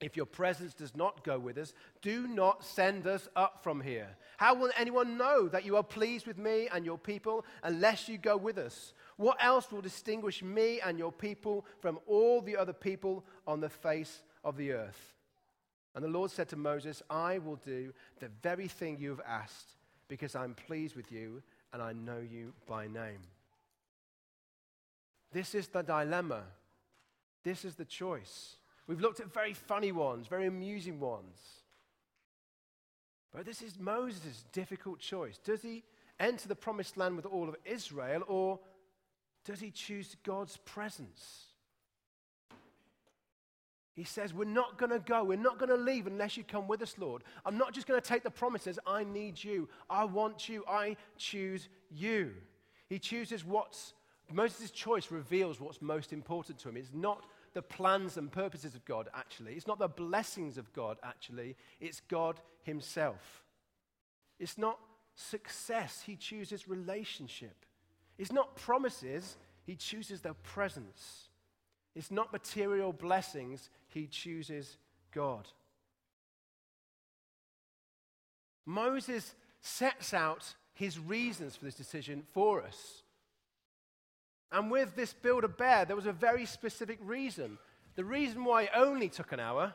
If 0.00 0.16
your 0.16 0.26
presence 0.26 0.72
does 0.72 0.96
not 0.96 1.24
go 1.24 1.38
with 1.38 1.58
us, 1.58 1.74
do 2.00 2.26
not 2.26 2.64
send 2.64 3.06
us 3.06 3.28
up 3.36 3.62
from 3.62 3.82
here. 3.82 4.08
How 4.38 4.54
will 4.54 4.70
anyone 4.78 5.18
know 5.18 5.46
that 5.48 5.66
you 5.66 5.76
are 5.76 5.82
pleased 5.82 6.26
with 6.26 6.38
me 6.38 6.68
and 6.72 6.86
your 6.86 6.96
people 6.96 7.44
unless 7.62 8.08
you 8.08 8.16
go 8.16 8.38
with 8.38 8.56
us? 8.56 8.94
What 9.16 9.36
else 9.44 9.70
will 9.70 9.82
distinguish 9.82 10.42
me 10.42 10.80
and 10.80 10.98
your 10.98 11.12
people 11.12 11.66
from 11.80 11.98
all 12.06 12.40
the 12.40 12.56
other 12.56 12.72
people 12.72 13.24
on 13.46 13.60
the 13.60 13.68
face 13.68 14.22
of 14.42 14.56
the 14.56 14.72
earth? 14.72 15.14
And 15.94 16.02
the 16.02 16.08
Lord 16.08 16.30
said 16.30 16.48
to 16.50 16.56
Moses, 16.56 17.02
I 17.10 17.36
will 17.38 17.56
do 17.56 17.92
the 18.20 18.30
very 18.42 18.68
thing 18.68 18.96
you 18.98 19.10
have 19.10 19.20
asked, 19.26 19.74
because 20.08 20.34
I'm 20.34 20.54
pleased 20.54 20.96
with 20.96 21.12
you 21.12 21.42
and 21.74 21.82
I 21.82 21.92
know 21.92 22.20
you 22.20 22.54
by 22.66 22.86
name. 22.86 23.20
This 25.32 25.54
is 25.54 25.68
the 25.68 25.82
dilemma. 25.82 26.42
This 27.44 27.64
is 27.66 27.74
the 27.74 27.84
choice. 27.84 28.56
We've 28.90 29.00
looked 29.00 29.20
at 29.20 29.32
very 29.32 29.54
funny 29.54 29.92
ones, 29.92 30.26
very 30.26 30.48
amusing 30.48 30.98
ones. 30.98 31.38
But 33.32 33.46
this 33.46 33.62
is 33.62 33.78
Moses' 33.78 34.44
difficult 34.50 34.98
choice. 34.98 35.38
Does 35.38 35.62
he 35.62 35.84
enter 36.18 36.48
the 36.48 36.56
promised 36.56 36.96
land 36.96 37.14
with 37.14 37.24
all 37.24 37.48
of 37.48 37.54
Israel, 37.64 38.24
or 38.26 38.58
does 39.44 39.60
he 39.60 39.70
choose 39.70 40.16
God's 40.24 40.56
presence? 40.56 41.44
He 43.94 44.02
says, 44.02 44.34
We're 44.34 44.44
not 44.44 44.76
going 44.76 44.90
to 44.90 44.98
go. 44.98 45.22
We're 45.22 45.38
not 45.38 45.60
going 45.60 45.68
to 45.68 45.76
leave 45.76 46.08
unless 46.08 46.36
you 46.36 46.42
come 46.42 46.66
with 46.66 46.82
us, 46.82 46.96
Lord. 46.98 47.22
I'm 47.46 47.56
not 47.56 47.72
just 47.72 47.86
going 47.86 48.00
to 48.00 48.04
take 48.04 48.24
the 48.24 48.30
promises. 48.30 48.76
I 48.88 49.04
need 49.04 49.44
you. 49.44 49.68
I 49.88 50.04
want 50.04 50.48
you. 50.48 50.64
I 50.68 50.96
choose 51.16 51.68
you. 51.92 52.32
He 52.88 52.98
chooses 52.98 53.44
what's, 53.44 53.92
Moses' 54.32 54.72
choice 54.72 55.12
reveals 55.12 55.60
what's 55.60 55.80
most 55.80 56.12
important 56.12 56.58
to 56.58 56.68
him. 56.68 56.76
It's 56.76 56.90
not 56.92 57.24
the 57.52 57.62
plans 57.62 58.16
and 58.16 58.30
purposes 58.30 58.74
of 58.74 58.84
God, 58.84 59.08
actually. 59.14 59.54
It's 59.54 59.66
not 59.66 59.78
the 59.78 59.88
blessings 59.88 60.58
of 60.58 60.72
God, 60.72 60.98
actually. 61.02 61.56
It's 61.80 62.00
God 62.00 62.40
Himself. 62.62 63.42
It's 64.38 64.56
not 64.56 64.78
success. 65.14 66.02
He 66.06 66.16
chooses 66.16 66.68
relationship. 66.68 67.64
It's 68.18 68.32
not 68.32 68.56
promises. 68.56 69.36
He 69.64 69.76
chooses 69.76 70.20
their 70.20 70.34
presence. 70.34 71.28
It's 71.94 72.10
not 72.10 72.32
material 72.32 72.92
blessings, 72.92 73.68
he 73.88 74.06
chooses 74.06 74.76
God. 75.12 75.48
Moses 78.64 79.34
sets 79.60 80.14
out 80.14 80.54
his 80.72 80.98
reasons 80.98 81.56
for 81.56 81.64
this 81.64 81.74
decision 81.74 82.22
for 82.32 82.62
us. 82.62 83.02
And 84.52 84.70
with 84.70 84.96
this 84.96 85.12
build 85.12 85.44
a 85.44 85.48
bear, 85.48 85.84
there 85.84 85.96
was 85.96 86.06
a 86.06 86.12
very 86.12 86.44
specific 86.44 86.98
reason. 87.02 87.58
The 87.94 88.04
reason 88.04 88.44
why 88.44 88.64
it 88.64 88.70
only 88.74 89.08
took 89.08 89.32
an 89.32 89.40
hour, 89.40 89.72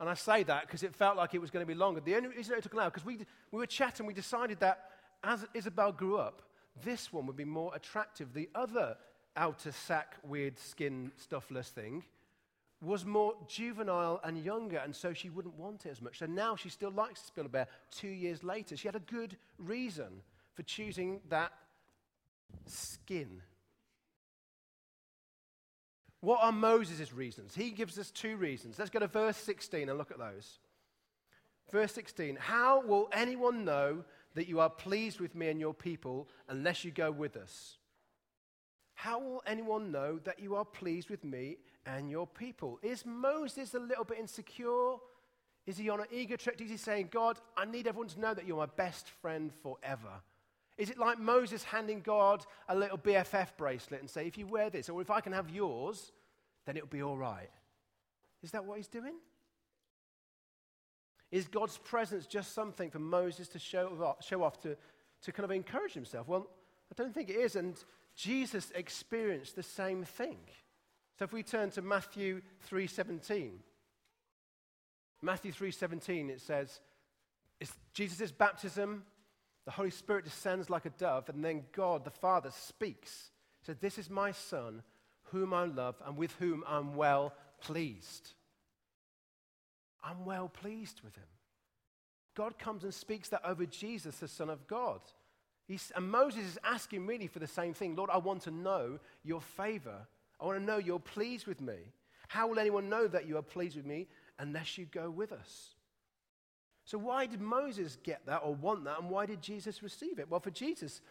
and 0.00 0.08
I 0.08 0.14
say 0.14 0.42
that 0.44 0.62
because 0.62 0.82
it 0.82 0.94
felt 0.94 1.16
like 1.16 1.34
it 1.34 1.40
was 1.40 1.50
going 1.50 1.64
to 1.64 1.66
be 1.66 1.78
longer. 1.78 2.00
The 2.00 2.14
only 2.14 2.28
reason 2.28 2.56
it 2.56 2.62
took 2.62 2.72
an 2.72 2.80
hour, 2.80 2.90
because 2.90 3.04
we, 3.04 3.18
we 3.50 3.58
were 3.58 3.66
chatting, 3.66 4.06
we 4.06 4.14
decided 4.14 4.60
that 4.60 4.90
as 5.22 5.44
Isabel 5.54 5.92
grew 5.92 6.18
up, 6.18 6.42
this 6.84 7.12
one 7.12 7.26
would 7.26 7.36
be 7.36 7.44
more 7.44 7.74
attractive. 7.74 8.32
The 8.32 8.48
other 8.54 8.96
outer 9.36 9.72
sack, 9.72 10.16
weird 10.24 10.58
skin, 10.58 11.12
stuffless 11.16 11.68
thing 11.68 12.04
was 12.80 13.04
more 13.04 13.34
juvenile 13.48 14.20
and 14.22 14.38
younger, 14.44 14.78
and 14.78 14.94
so 14.94 15.12
she 15.12 15.30
wouldn't 15.30 15.58
want 15.58 15.84
it 15.84 15.90
as 15.90 16.00
much. 16.00 16.18
So 16.20 16.26
now 16.26 16.54
she 16.54 16.68
still 16.68 16.92
likes 16.92 17.30
Build 17.30 17.46
a 17.46 17.50
Bear 17.50 17.66
two 17.90 18.08
years 18.08 18.44
later. 18.44 18.76
She 18.76 18.86
had 18.86 18.94
a 18.94 19.00
good 19.00 19.36
reason 19.58 20.22
for 20.54 20.62
choosing 20.62 21.20
that 21.28 21.52
skin. 22.66 23.42
What 26.20 26.40
are 26.42 26.52
Moses' 26.52 27.12
reasons? 27.12 27.54
He 27.54 27.70
gives 27.70 27.98
us 27.98 28.10
two 28.10 28.36
reasons. 28.36 28.78
Let's 28.78 28.90
go 28.90 28.98
to 28.98 29.06
verse 29.06 29.36
16 29.36 29.88
and 29.88 29.98
look 29.98 30.10
at 30.10 30.18
those. 30.18 30.58
Verse 31.70 31.92
16 31.92 32.36
How 32.36 32.82
will 32.82 33.08
anyone 33.12 33.64
know 33.64 34.04
that 34.34 34.48
you 34.48 34.60
are 34.60 34.70
pleased 34.70 35.20
with 35.20 35.34
me 35.34 35.48
and 35.48 35.60
your 35.60 35.74
people 35.74 36.28
unless 36.48 36.84
you 36.84 36.90
go 36.90 37.10
with 37.10 37.36
us? 37.36 37.78
How 38.94 39.20
will 39.20 39.42
anyone 39.46 39.92
know 39.92 40.18
that 40.24 40.40
you 40.40 40.56
are 40.56 40.64
pleased 40.64 41.08
with 41.08 41.22
me 41.22 41.58
and 41.86 42.10
your 42.10 42.26
people? 42.26 42.80
Is 42.82 43.06
Moses 43.06 43.74
a 43.74 43.78
little 43.78 44.04
bit 44.04 44.18
insecure? 44.18 44.96
Is 45.66 45.78
he 45.78 45.88
on 45.88 46.00
an 46.00 46.06
ego 46.10 46.34
trip? 46.34 46.60
Is 46.60 46.70
he 46.70 46.76
saying, 46.76 47.10
God, 47.12 47.38
I 47.56 47.64
need 47.64 47.86
everyone 47.86 48.08
to 48.08 48.20
know 48.20 48.34
that 48.34 48.44
you're 48.44 48.56
my 48.56 48.66
best 48.66 49.08
friend 49.22 49.52
forever? 49.62 50.22
Is 50.78 50.90
it 50.90 50.98
like 50.98 51.18
Moses 51.18 51.64
handing 51.64 52.00
God 52.00 52.46
a 52.68 52.74
little 52.74 52.96
BFF 52.96 53.48
bracelet 53.56 54.00
and 54.00 54.08
say, 54.08 54.26
if 54.26 54.38
you 54.38 54.46
wear 54.46 54.70
this, 54.70 54.88
or 54.88 55.02
if 55.02 55.10
I 55.10 55.20
can 55.20 55.32
have 55.32 55.50
yours, 55.50 56.12
then 56.64 56.76
it'll 56.76 56.88
be 56.88 57.02
all 57.02 57.16
right? 57.16 57.50
Is 58.42 58.52
that 58.52 58.64
what 58.64 58.76
he's 58.76 58.86
doing? 58.86 59.14
Is 61.32 61.48
God's 61.48 61.76
presence 61.78 62.26
just 62.26 62.54
something 62.54 62.90
for 62.90 63.00
Moses 63.00 63.48
to 63.48 63.58
show 63.58 63.88
off, 64.02 64.24
show 64.24 64.42
off 64.42 64.60
to, 64.62 64.76
to 65.22 65.32
kind 65.32 65.44
of 65.44 65.50
encourage 65.50 65.92
himself? 65.92 66.28
Well, 66.28 66.48
I 66.90 66.94
don't 66.96 67.12
think 67.12 67.28
it 67.28 67.36
is. 67.36 67.56
And 67.56 67.76
Jesus 68.14 68.70
experienced 68.74 69.56
the 69.56 69.62
same 69.62 70.04
thing. 70.04 70.38
So 71.18 71.24
if 71.24 71.32
we 71.32 71.42
turn 71.42 71.70
to 71.72 71.82
Matthew 71.82 72.40
3:17, 72.70 73.50
Matthew 75.20 75.52
3:17 75.52 76.30
it 76.30 76.40
says, 76.40 76.80
it's 77.60 77.72
Jesus' 77.92 78.30
baptism, 78.30 79.02
the 79.68 79.72
Holy 79.72 79.90
Spirit 79.90 80.24
descends 80.24 80.70
like 80.70 80.86
a 80.86 80.90
dove, 80.96 81.28
and 81.28 81.44
then 81.44 81.62
God 81.72 82.02
the 82.02 82.10
Father 82.10 82.50
speaks. 82.50 83.28
He 83.60 83.66
said, 83.66 83.76
This 83.82 83.98
is 83.98 84.08
my 84.08 84.32
Son, 84.32 84.82
whom 85.24 85.52
I 85.52 85.66
love, 85.66 85.96
and 86.06 86.16
with 86.16 86.32
whom 86.38 86.64
I'm 86.66 86.96
well 86.96 87.34
pleased. 87.60 88.30
I'm 90.02 90.24
well 90.24 90.48
pleased 90.48 91.02
with 91.04 91.14
him. 91.16 91.28
God 92.34 92.58
comes 92.58 92.82
and 92.82 92.94
speaks 92.94 93.28
that 93.28 93.42
over 93.44 93.66
Jesus, 93.66 94.16
the 94.16 94.26
Son 94.26 94.48
of 94.48 94.66
God. 94.66 95.02
He's, 95.66 95.92
and 95.94 96.10
Moses 96.10 96.46
is 96.46 96.58
asking 96.64 97.06
really 97.06 97.26
for 97.26 97.38
the 97.38 97.46
same 97.46 97.74
thing 97.74 97.94
Lord, 97.94 98.08
I 98.10 98.16
want 98.16 98.44
to 98.44 98.50
know 98.50 98.98
your 99.22 99.42
favor. 99.42 100.06
I 100.40 100.46
want 100.46 100.60
to 100.60 100.64
know 100.64 100.78
you're 100.78 100.98
pleased 100.98 101.46
with 101.46 101.60
me. 101.60 101.92
How 102.28 102.48
will 102.48 102.58
anyone 102.58 102.88
know 102.88 103.06
that 103.06 103.28
you 103.28 103.36
are 103.36 103.42
pleased 103.42 103.76
with 103.76 103.84
me 103.84 104.08
unless 104.38 104.78
you 104.78 104.86
go 104.86 105.10
with 105.10 105.30
us? 105.30 105.74
So, 106.88 106.96
why 106.96 107.26
did 107.26 107.42
Moses 107.42 107.98
get 108.02 108.24
that 108.24 108.38
or 108.38 108.54
want 108.54 108.84
that, 108.84 108.98
and 108.98 109.10
why 109.10 109.26
did 109.26 109.42
Jesus 109.42 109.82
receive 109.82 110.18
it? 110.18 110.30
Well, 110.30 110.40
for 110.40 110.50
Jesus, 110.50 111.02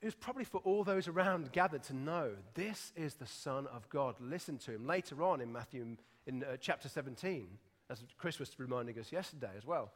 it 0.00 0.06
was 0.06 0.16
probably 0.16 0.42
for 0.42 0.60
all 0.64 0.82
those 0.82 1.06
around 1.06 1.52
gathered 1.52 1.84
to 1.84 1.94
know 1.94 2.32
this 2.54 2.90
is 2.96 3.14
the 3.14 3.26
Son 3.28 3.68
of 3.68 3.88
God. 3.90 4.16
Listen 4.18 4.58
to 4.58 4.72
him. 4.72 4.88
Later 4.88 5.22
on 5.22 5.40
in 5.40 5.52
Matthew, 5.52 5.98
in 6.26 6.42
uh, 6.42 6.56
chapter 6.60 6.88
17, 6.88 7.46
as 7.90 8.02
Chris 8.18 8.40
was 8.40 8.50
reminding 8.58 8.98
us 8.98 9.12
yesterday 9.12 9.52
as 9.56 9.64
well, 9.64 9.92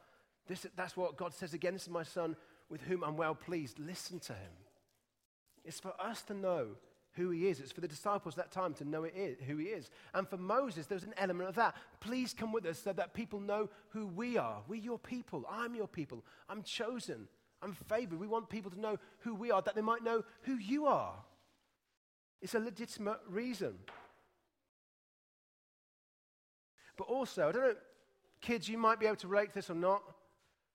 this, 0.47 0.65
that's 0.77 0.95
what 0.95 1.17
God 1.17 1.33
says 1.33 1.53
again. 1.53 1.73
This 1.73 1.83
is 1.83 1.89
my 1.89 2.03
Son 2.03 2.37
with 2.69 2.79
whom 2.83 3.03
I'm 3.03 3.17
well 3.17 3.35
pleased. 3.35 3.77
Listen 3.77 4.21
to 4.21 4.31
him. 4.31 4.53
It's 5.65 5.81
for 5.81 5.91
us 5.99 6.21
to 6.23 6.33
know 6.33 6.67
who 7.17 7.31
he 7.31 7.47
is. 7.47 7.59
It's 7.59 7.73
for 7.73 7.81
the 7.81 7.87
disciples 7.87 8.35
that 8.35 8.51
time 8.51 8.73
to 8.75 8.85
know 8.85 9.05
who 9.45 9.57
he 9.57 9.65
is. 9.65 9.89
And 10.13 10.25
for 10.27 10.37
Moses, 10.37 10.85
there's 10.85 11.03
an 11.03 11.15
element 11.17 11.49
of 11.49 11.55
that. 11.55 11.75
Please 11.99 12.33
come 12.33 12.53
with 12.53 12.65
us 12.65 12.79
so 12.79 12.93
that 12.93 13.13
people 13.13 13.41
know 13.41 13.69
who 13.89 14.07
we 14.07 14.37
are. 14.37 14.61
We're 14.67 14.75
your 14.75 14.99
people. 14.99 15.45
I'm 15.51 15.75
your 15.75 15.87
people. 15.87 16.23
I'm 16.47 16.63
chosen. 16.63 17.27
I'm 17.61 17.73
favored. 17.73 18.19
We 18.19 18.27
want 18.27 18.49
people 18.49 18.71
to 18.71 18.79
know 18.79 18.97
who 19.19 19.35
we 19.35 19.51
are, 19.51 19.61
that 19.63 19.75
they 19.75 19.81
might 19.81 20.03
know 20.03 20.23
who 20.43 20.55
you 20.55 20.85
are. 20.85 21.15
It's 22.41 22.55
a 22.55 22.59
legitimate 22.59 23.19
reason. 23.27 23.73
But 26.95 27.07
also, 27.07 27.49
I 27.49 27.51
don't 27.51 27.63
know, 27.63 27.75
kids, 28.41 28.69
you 28.69 28.77
might 28.77 28.99
be 28.99 29.07
able 29.07 29.17
to 29.17 29.27
relate 29.27 29.49
to 29.49 29.55
this 29.55 29.69
or 29.69 29.75
not. 29.75 30.03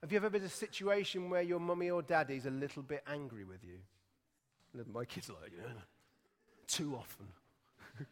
Have 0.03 0.11
you 0.11 0.17
ever 0.17 0.29
been 0.31 0.43
in 0.43 0.49
a 0.49 0.51
situation 0.51 1.31
where 1.31 1.43
your 1.43 1.61
mummy 1.61 1.89
or 1.91 2.03
daddy's 2.03 2.47
a 2.47 2.51
little 2.51 2.83
bit 2.83 3.05
angry 3.07 3.45
with 3.45 3.63
you? 3.63 3.79
My 4.93 5.05
kids 5.05 5.31
are 5.31 5.35
like, 5.35 5.53
yeah, 5.57 5.73
too 6.67 6.97
often. 6.97 7.27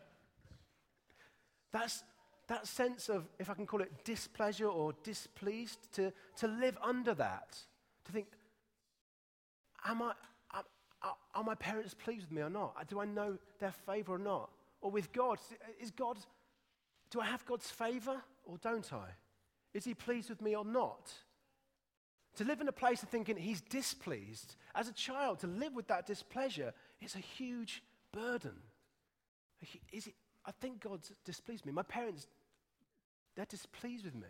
That's 1.72 2.02
that 2.48 2.66
sense 2.66 3.08
of, 3.08 3.28
if 3.38 3.48
I 3.48 3.54
can 3.54 3.64
call 3.64 3.80
it 3.80 4.04
displeasure 4.04 4.66
or 4.66 4.92
displeased, 5.04 5.78
to, 5.94 6.12
to 6.38 6.48
live 6.48 6.76
under 6.82 7.14
that. 7.14 7.58
To 8.06 8.12
think, 8.12 8.26
am 9.86 10.02
I, 10.02 10.12
are, 11.02 11.44
my 11.44 11.54
parents 11.54 11.94
pleased 11.94 12.26
with 12.26 12.32
me 12.32 12.42
or 12.42 12.50
not? 12.50 12.88
Do 12.88 13.00
I 13.00 13.04
know 13.04 13.38
their 13.58 13.72
favor 13.72 14.14
or 14.14 14.18
not? 14.18 14.50
Or 14.80 14.90
with 14.90 15.12
God, 15.12 15.38
is 15.80 15.90
God, 15.90 16.18
do 17.10 17.20
I 17.20 17.26
have 17.26 17.44
God's 17.46 17.70
favor 17.70 18.20
or 18.44 18.58
don't 18.58 18.92
I? 18.92 19.06
Is 19.72 19.84
he 19.84 19.94
pleased 19.94 20.28
with 20.28 20.42
me 20.42 20.56
or 20.56 20.64
not? 20.64 21.12
To 22.36 22.44
live 22.44 22.60
in 22.60 22.68
a 22.68 22.72
place 22.72 23.02
of 23.02 23.08
thinking 23.08 23.36
he's 23.36 23.60
displeased 23.60 24.56
as 24.74 24.88
a 24.88 24.92
child, 24.92 25.40
to 25.40 25.46
live 25.46 25.74
with 25.74 25.88
that 25.88 26.06
displeasure 26.06 26.72
is 27.00 27.14
a 27.14 27.18
huge 27.18 27.82
burden. 28.12 28.54
Is 29.92 30.06
it, 30.06 30.14
I 30.46 30.52
think 30.52 30.80
God's 30.80 31.12
displeased 31.24 31.66
me. 31.66 31.72
My 31.72 31.82
parents, 31.82 32.26
they're 33.36 33.44
displeased 33.44 34.04
with 34.04 34.14
me. 34.14 34.28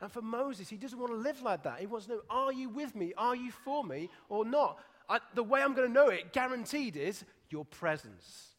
And 0.00 0.10
for 0.10 0.22
Moses, 0.22 0.68
he 0.68 0.76
doesn't 0.76 0.98
want 0.98 1.12
to 1.12 1.18
live 1.18 1.42
like 1.42 1.62
that. 1.62 1.80
He 1.80 1.86
wants 1.86 2.06
to 2.06 2.12
know, 2.12 2.20
are 2.28 2.52
you 2.52 2.68
with 2.68 2.94
me? 2.94 3.12
Are 3.16 3.36
you 3.36 3.50
for 3.50 3.84
me 3.84 4.10
or 4.28 4.44
not? 4.44 4.78
I, 5.08 5.20
the 5.34 5.42
way 5.42 5.62
I'm 5.62 5.74
going 5.74 5.88
to 5.88 5.92
know 5.92 6.08
it, 6.08 6.32
guaranteed, 6.32 6.96
is 6.96 7.24
your 7.50 7.64
presence. 7.64 8.54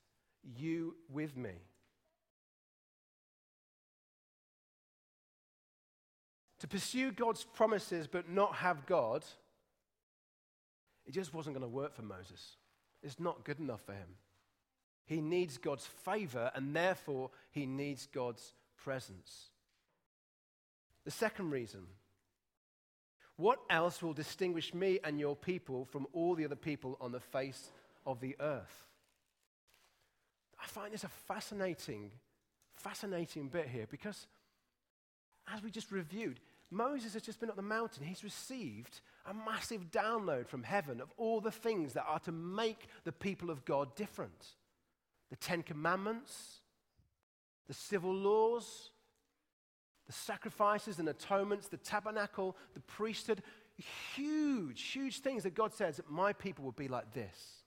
You 0.58 0.96
with 1.12 1.36
me. 1.36 1.51
To 6.60 6.68
pursue 6.68 7.12
God's 7.12 7.44
promises 7.44 8.08
but 8.08 8.30
not 8.30 8.56
have 8.56 8.86
God, 8.86 9.25
it 11.06 11.12
just 11.12 11.34
wasn't 11.34 11.56
going 11.56 11.70
to 11.70 11.75
work 11.75 11.96
for 11.96 12.01
Moses. 12.01 12.56
It's 13.05 13.19
not 13.19 13.43
good 13.43 13.59
enough 13.59 13.81
for 13.85 13.93
him. 13.93 14.17
He 15.05 15.21
needs 15.21 15.57
God's 15.59 15.85
favor, 15.85 16.51
and 16.55 16.75
therefore 16.75 17.29
he 17.51 17.67
needs 17.67 18.07
God's 18.07 18.53
presence. 18.83 19.50
The 21.05 21.12
second 21.12 21.51
reason 21.51 21.85
what 23.38 23.59
else 23.69 24.01
will 24.01 24.13
distinguish 24.13 24.74
me 24.74 25.00
and 25.03 25.19
your 25.19 25.35
people 25.35 25.85
from 25.85 26.07
all 26.13 26.35
the 26.35 26.45
other 26.45 26.55
people 26.55 26.97
on 27.01 27.12
the 27.12 27.19
face 27.19 27.69
of 28.05 28.21
the 28.21 28.35
earth? 28.39 28.85
I 30.62 30.65
find 30.67 30.93
this 30.93 31.03
a 31.03 31.09
fascinating, 31.27 32.12
fascinating 32.75 33.50
bit 33.50 33.67
here 33.67 33.88
because 33.91 34.25
as 35.53 35.62
we 35.62 35.69
just 35.69 35.91
reviewed, 35.91 36.39
Moses 36.71 37.13
has 37.13 37.24
just 37.24 37.39
been 37.39 37.50
up 37.50 37.57
the 37.57 37.62
mountain. 37.62 38.05
He's 38.05 38.24
received 38.24 39.01
a 39.25 39.34
massive 39.34 39.91
download 39.91 40.48
from 40.48 40.63
heaven 40.63 41.01
of 41.01 41.12
all 41.17 41.41
the 41.41 41.51
things 41.51 41.94
that 41.94 42.05
are 42.08 42.20
to 42.20 42.32
make 42.32 42.88
the 43.03 43.12
people 43.12 43.50
of 43.50 43.65
God 43.65 43.96
different 43.96 44.55
the 45.32 45.36
Ten 45.36 45.63
Commandments, 45.63 46.60
the 47.67 47.74
civil 47.74 48.13
laws, 48.13 48.91
the 50.05 50.13
sacrifices 50.13 51.00
and 51.00 51.10
atonements, 51.10 51.67
the 51.67 51.77
tabernacle, 51.77 52.55
the 52.75 52.79
priesthood. 52.82 53.41
Huge, 54.15 54.82
huge 54.82 55.20
things 55.20 55.44
that 55.44 55.55
God 55.55 55.74
says 55.74 55.98
that 55.98 56.10
my 56.10 56.32
people 56.32 56.63
will 56.63 56.72
be 56.72 56.88
like 56.88 57.12
this. 57.13 57.63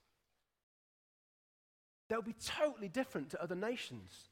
They'll 2.09 2.23
be 2.23 2.37
totally 2.45 2.89
different 2.89 3.31
to 3.31 3.43
other 3.43 3.57
nations. 3.57 4.29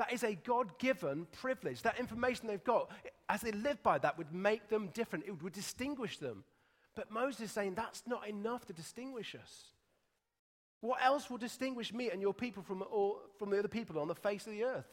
That 0.00 0.14
is 0.14 0.24
a 0.24 0.34
God 0.34 0.78
given 0.78 1.26
privilege. 1.42 1.82
That 1.82 2.00
information 2.00 2.46
they've 2.46 2.64
got, 2.64 2.90
as 3.28 3.42
they 3.42 3.52
live 3.52 3.82
by 3.82 3.98
that, 3.98 4.16
would 4.16 4.32
make 4.32 4.70
them 4.70 4.88
different. 4.94 5.26
It 5.26 5.42
would 5.42 5.52
distinguish 5.52 6.16
them. 6.16 6.42
But 6.96 7.10
Moses 7.10 7.42
is 7.42 7.52
saying 7.52 7.74
that's 7.74 8.04
not 8.06 8.26
enough 8.26 8.64
to 8.68 8.72
distinguish 8.72 9.34
us. 9.34 9.64
What 10.80 11.00
else 11.04 11.28
will 11.28 11.36
distinguish 11.36 11.92
me 11.92 12.08
and 12.08 12.22
your 12.22 12.32
people 12.32 12.62
from, 12.62 12.80
all, 12.80 13.20
from 13.38 13.50
the 13.50 13.58
other 13.58 13.68
people 13.68 13.98
on 13.98 14.08
the 14.08 14.14
face 14.14 14.46
of 14.46 14.54
the 14.54 14.64
earth? 14.64 14.88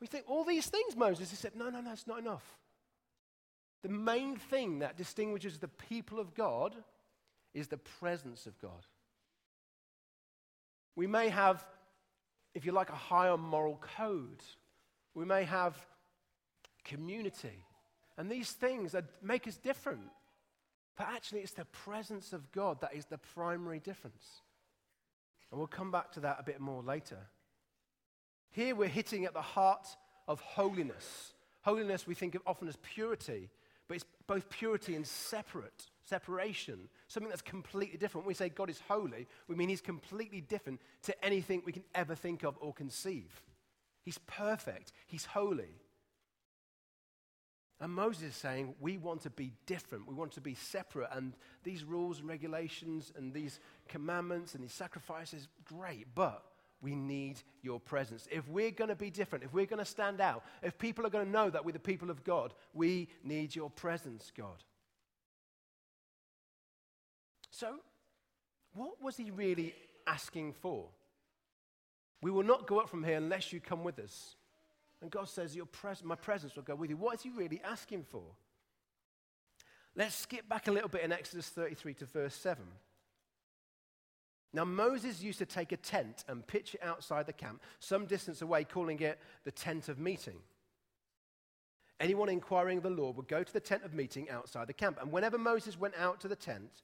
We 0.00 0.08
think 0.08 0.24
all 0.26 0.42
these 0.42 0.66
things, 0.66 0.96
Moses. 0.96 1.30
He 1.30 1.36
said, 1.36 1.54
no, 1.54 1.70
no, 1.70 1.80
no, 1.80 1.92
it's 1.92 2.08
not 2.08 2.18
enough. 2.18 2.56
The 3.84 3.88
main 3.88 4.34
thing 4.34 4.80
that 4.80 4.96
distinguishes 4.96 5.60
the 5.60 5.68
people 5.68 6.18
of 6.18 6.34
God 6.34 6.74
is 7.54 7.68
the 7.68 7.78
presence 7.78 8.46
of 8.46 8.60
God. 8.60 8.84
We 10.96 11.06
may 11.06 11.28
have, 11.28 11.64
if 12.54 12.64
you 12.64 12.72
like, 12.72 12.90
a 12.90 12.94
higher 12.94 13.36
moral 13.36 13.80
code. 13.96 14.42
We 15.14 15.24
may 15.24 15.44
have 15.44 15.76
community. 16.84 17.64
And 18.18 18.30
these 18.30 18.50
things 18.50 18.94
make 19.22 19.46
us 19.46 19.56
different. 19.56 20.10
But 20.96 21.08
actually, 21.08 21.40
it's 21.40 21.52
the 21.52 21.64
presence 21.64 22.32
of 22.32 22.52
God 22.52 22.80
that 22.80 22.94
is 22.94 23.06
the 23.06 23.18
primary 23.18 23.78
difference. 23.78 24.24
And 25.50 25.58
we'll 25.58 25.68
come 25.68 25.90
back 25.90 26.12
to 26.12 26.20
that 26.20 26.38
a 26.38 26.42
bit 26.42 26.60
more 26.60 26.82
later. 26.82 27.18
Here 28.50 28.74
we're 28.74 28.88
hitting 28.88 29.24
at 29.24 29.32
the 29.32 29.42
heart 29.42 29.86
of 30.28 30.40
holiness. 30.40 31.32
Holiness 31.62 32.06
we 32.06 32.14
think 32.14 32.34
of 32.34 32.42
often 32.46 32.68
as 32.68 32.76
purity, 32.82 33.48
but 33.88 33.94
it's 33.94 34.04
both 34.26 34.48
purity 34.50 34.94
and 34.94 35.06
separate, 35.06 35.90
separation, 36.04 36.88
something 37.08 37.28
that's 37.28 37.42
completely 37.42 37.98
different. 37.98 38.24
When 38.24 38.30
we 38.30 38.34
say 38.34 38.48
God 38.48 38.70
is 38.70 38.80
holy, 38.88 39.26
we 39.48 39.54
mean 39.54 39.68
he's 39.68 39.80
completely 39.80 40.40
different 40.40 40.80
to 41.02 41.24
anything 41.24 41.62
we 41.64 41.72
can 41.72 41.84
ever 41.94 42.14
think 42.14 42.42
of 42.42 42.56
or 42.60 42.72
conceive. 42.72 43.42
He's 44.04 44.18
perfect, 44.26 44.92
he's 45.06 45.24
holy. 45.24 45.78
And 47.80 47.92
Moses 47.92 48.22
is 48.22 48.36
saying, 48.36 48.76
we 48.80 48.96
want 48.96 49.22
to 49.22 49.30
be 49.30 49.54
different. 49.66 50.06
We 50.06 50.14
want 50.14 50.30
to 50.32 50.40
be 50.40 50.54
separate. 50.54 51.08
And 51.12 51.32
these 51.64 51.82
rules 51.82 52.20
and 52.20 52.28
regulations 52.28 53.12
and 53.16 53.34
these 53.34 53.58
commandments 53.88 54.54
and 54.54 54.62
these 54.62 54.72
sacrifices, 54.72 55.48
great. 55.64 56.06
But 56.14 56.44
we 56.80 56.94
need 56.94 57.42
your 57.60 57.80
presence. 57.80 58.28
If 58.30 58.46
we're 58.48 58.70
going 58.70 58.90
to 58.90 58.94
be 58.94 59.10
different, 59.10 59.44
if 59.44 59.52
we're 59.52 59.66
going 59.66 59.80
to 59.80 59.84
stand 59.84 60.20
out, 60.20 60.44
if 60.62 60.78
people 60.78 61.04
are 61.04 61.10
going 61.10 61.26
to 61.26 61.30
know 61.30 61.50
that 61.50 61.64
we're 61.64 61.72
the 61.72 61.80
people 61.80 62.08
of 62.08 62.22
God, 62.22 62.54
we 62.72 63.08
need 63.24 63.52
your 63.56 63.70
presence, 63.70 64.30
God. 64.36 64.62
So, 67.52 67.76
what 68.74 69.00
was 69.00 69.16
he 69.16 69.30
really 69.30 69.74
asking 70.06 70.54
for? 70.54 70.86
We 72.22 72.30
will 72.30 72.42
not 72.42 72.66
go 72.66 72.80
up 72.80 72.88
from 72.88 73.04
here 73.04 73.18
unless 73.18 73.52
you 73.52 73.60
come 73.60 73.84
with 73.84 73.98
us. 73.98 74.36
And 75.02 75.10
God 75.10 75.28
says, 75.28 75.54
Your 75.54 75.66
pres- 75.66 76.02
My 76.02 76.14
presence 76.14 76.56
will 76.56 76.62
go 76.62 76.74
with 76.74 76.88
you. 76.88 76.96
What 76.96 77.16
is 77.16 77.22
He 77.22 77.30
really 77.30 77.60
asking 77.62 78.04
for? 78.04 78.22
Let's 79.94 80.14
skip 80.14 80.48
back 80.48 80.68
a 80.68 80.72
little 80.72 80.88
bit 80.88 81.02
in 81.02 81.12
Exodus 81.12 81.48
33 81.50 81.94
to 81.94 82.06
verse 82.06 82.34
7. 82.34 82.64
Now, 84.54 84.64
Moses 84.64 85.22
used 85.22 85.38
to 85.38 85.46
take 85.46 85.72
a 85.72 85.76
tent 85.76 86.24
and 86.28 86.46
pitch 86.46 86.74
it 86.74 86.82
outside 86.82 87.26
the 87.26 87.32
camp, 87.32 87.60
some 87.80 88.06
distance 88.06 88.40
away, 88.40 88.64
calling 88.64 89.00
it 89.00 89.18
the 89.44 89.50
tent 89.50 89.88
of 89.88 89.98
meeting. 89.98 90.36
Anyone 92.00 92.28
inquiring 92.28 92.78
of 92.78 92.84
the 92.84 92.90
Lord 92.90 93.16
would 93.16 93.28
go 93.28 93.42
to 93.42 93.52
the 93.52 93.60
tent 93.60 93.84
of 93.84 93.94
meeting 93.94 94.30
outside 94.30 94.66
the 94.66 94.72
camp. 94.72 94.98
And 95.00 95.12
whenever 95.12 95.38
Moses 95.38 95.78
went 95.78 95.94
out 95.98 96.20
to 96.20 96.28
the 96.28 96.36
tent, 96.36 96.82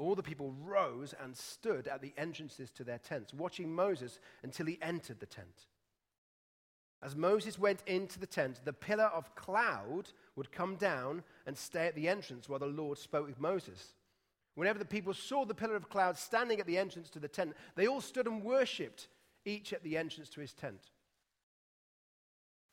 all 0.00 0.14
the 0.14 0.22
people 0.22 0.54
rose 0.64 1.14
and 1.22 1.36
stood 1.36 1.86
at 1.86 2.00
the 2.00 2.14
entrances 2.16 2.70
to 2.70 2.84
their 2.84 2.98
tents, 2.98 3.34
watching 3.34 3.72
Moses 3.72 4.18
until 4.42 4.66
he 4.66 4.78
entered 4.80 5.20
the 5.20 5.26
tent. 5.26 5.66
As 7.02 7.14
Moses 7.14 7.58
went 7.58 7.82
into 7.86 8.18
the 8.18 8.26
tent, 8.26 8.60
the 8.64 8.72
pillar 8.72 9.04
of 9.04 9.34
cloud 9.34 10.10
would 10.36 10.52
come 10.52 10.76
down 10.76 11.22
and 11.46 11.56
stay 11.56 11.86
at 11.86 11.94
the 11.94 12.08
entrance 12.08 12.48
while 12.48 12.58
the 12.58 12.66
Lord 12.66 12.98
spoke 12.98 13.26
with 13.26 13.38
Moses. 13.38 13.94
Whenever 14.54 14.78
the 14.78 14.84
people 14.84 15.14
saw 15.14 15.44
the 15.44 15.54
pillar 15.54 15.76
of 15.76 15.88
cloud 15.88 16.16
standing 16.16 16.60
at 16.60 16.66
the 16.66 16.78
entrance 16.78 17.10
to 17.10 17.18
the 17.18 17.28
tent, 17.28 17.54
they 17.76 17.86
all 17.86 18.00
stood 18.00 18.26
and 18.26 18.42
worshipped, 18.42 19.08
each 19.44 19.72
at 19.72 19.82
the 19.82 19.96
entrance 19.96 20.28
to 20.30 20.40
his 20.40 20.52
tent. 20.52 20.80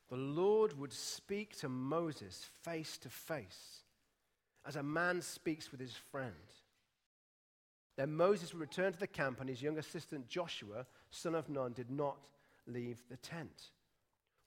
The 0.09 0.17
Lord 0.17 0.77
would 0.79 0.93
speak 0.93 1.57
to 1.59 1.69
Moses 1.69 2.45
face 2.63 2.97
to 2.99 3.09
face, 3.09 3.83
as 4.65 4.77
a 4.77 4.83
man 4.83 5.21
speaks 5.21 5.71
with 5.71 5.81
his 5.81 5.93
friend. 5.93 6.33
Then 7.97 8.13
Moses 8.13 8.53
returned 8.53 8.93
to 8.93 8.99
the 8.99 9.07
camp, 9.07 9.41
and 9.41 9.49
his 9.49 9.61
young 9.61 9.77
assistant 9.77 10.29
Joshua, 10.29 10.85
son 11.09 11.35
of 11.35 11.49
Nun, 11.49 11.73
did 11.73 11.89
not 11.89 12.17
leave 12.67 12.99
the 13.09 13.17
tent. 13.17 13.71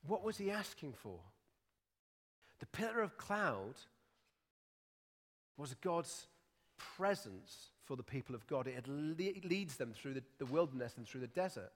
What 0.07 0.25
was 0.25 0.39
he 0.39 0.51
asking 0.51 0.95
for? 0.95 1.19
The 2.61 2.67
pillar 2.67 3.01
of 3.01 3.19
cloud 3.19 3.75
was 5.57 5.75
God's 5.83 6.27
presence 6.97 7.71
for 7.85 7.97
the 7.97 8.03
people 8.03 8.35
of 8.35 8.47
God. 8.47 8.69
It 8.69 8.87
leads 8.89 9.77
them 9.77 9.93
through 9.93 10.23
the, 10.39 10.47
wilderness 10.47 10.95
and 10.97 11.07
through 11.07 11.23
the 11.23 11.27
desert. 11.27 11.73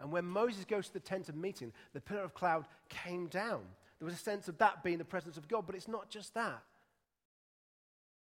And 0.00 0.10
when 0.10 0.24
Moses 0.24 0.64
goes 0.64 0.86
to 0.86 0.94
the 0.94 1.00
tent 1.00 1.28
of 1.28 1.36
meeting, 1.36 1.72
the 1.92 2.00
pillar 2.00 2.22
of 2.22 2.32
cloud 2.32 2.64
came 2.88 3.26
down. 3.26 3.60
There 3.98 4.06
was 4.06 4.14
a 4.14 4.18
sense 4.18 4.48
of 4.48 4.56
that 4.58 4.82
being 4.82 4.96
the 4.96 5.04
presence 5.04 5.36
of 5.36 5.46
God, 5.46 5.64
but 5.66 5.74
it's 5.74 5.88
not 5.88 6.08
just 6.08 6.32
that. 6.34 6.62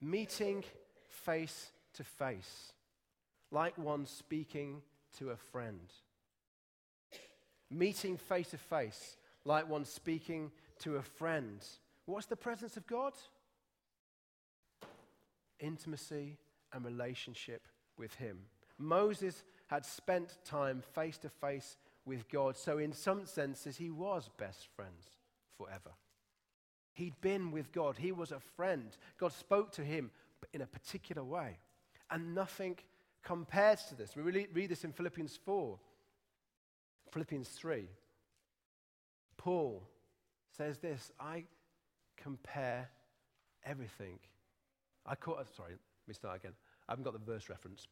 Meeting 0.00 0.64
face 1.08 1.70
to 1.94 2.04
face, 2.04 2.72
like 3.50 3.76
one 3.78 4.06
speaking 4.06 4.82
to 5.18 5.30
a 5.30 5.36
friend. 5.36 5.92
Meeting 7.70 8.16
face 8.16 8.50
to 8.50 8.58
face, 8.58 9.16
like 9.44 9.68
one 9.68 9.84
speaking 9.84 10.50
to 10.80 10.96
a 10.96 11.02
friend. 11.02 11.64
What's 12.06 12.26
the 12.26 12.36
presence 12.36 12.76
of 12.76 12.86
God? 12.86 13.12
Intimacy 15.58 16.38
and 16.72 16.84
relationship 16.84 17.66
with 17.96 18.14
Him. 18.14 18.38
Moses 18.78 19.44
had 19.68 19.84
spent 19.84 20.38
time 20.44 20.82
face 20.94 21.18
to 21.18 21.28
face 21.28 21.76
with 22.04 22.28
God, 22.28 22.56
so 22.56 22.78
in 22.78 22.92
some 22.92 23.26
senses, 23.26 23.76
he 23.76 23.90
was 23.90 24.30
best 24.36 24.66
friends 24.74 25.10
forever. 25.56 25.92
He'd 26.94 27.20
been 27.20 27.52
with 27.52 27.70
God, 27.72 27.96
he 27.98 28.10
was 28.10 28.32
a 28.32 28.40
friend. 28.40 28.96
God 29.18 29.32
spoke 29.32 29.70
to 29.72 29.84
him 29.84 30.10
in 30.52 30.60
a 30.60 30.66
particular 30.66 31.22
way, 31.22 31.58
and 32.10 32.34
nothing 32.34 32.78
compares 33.22 33.84
to 33.84 33.94
this. 33.94 34.16
We 34.16 34.22
really 34.22 34.48
read 34.52 34.70
this 34.70 34.84
in 34.84 34.92
Philippians 34.92 35.38
4, 35.44 35.78
Philippians 37.12 37.48
3. 37.48 37.88
Paul 39.36 39.82
says 40.56 40.78
this 40.78 41.12
I 41.18 41.44
compare 42.16 42.88
everything. 43.64 44.18
I 45.06 45.12
uh, 45.12 45.44
sorry, 45.56 45.72
let 45.72 46.08
me 46.08 46.14
start 46.14 46.36
again. 46.36 46.52
I 46.88 46.92
haven't 46.92 47.04
got 47.04 47.12
the 47.12 47.32
verse 47.32 47.48
reference, 47.48 47.86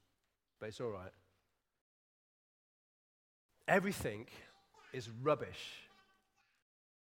but 0.61 0.69
it's 0.69 0.81
all 0.81 0.91
right. 0.91 1.13
Everything 3.67 4.27
is 4.93 5.09
rubbish 5.23 5.89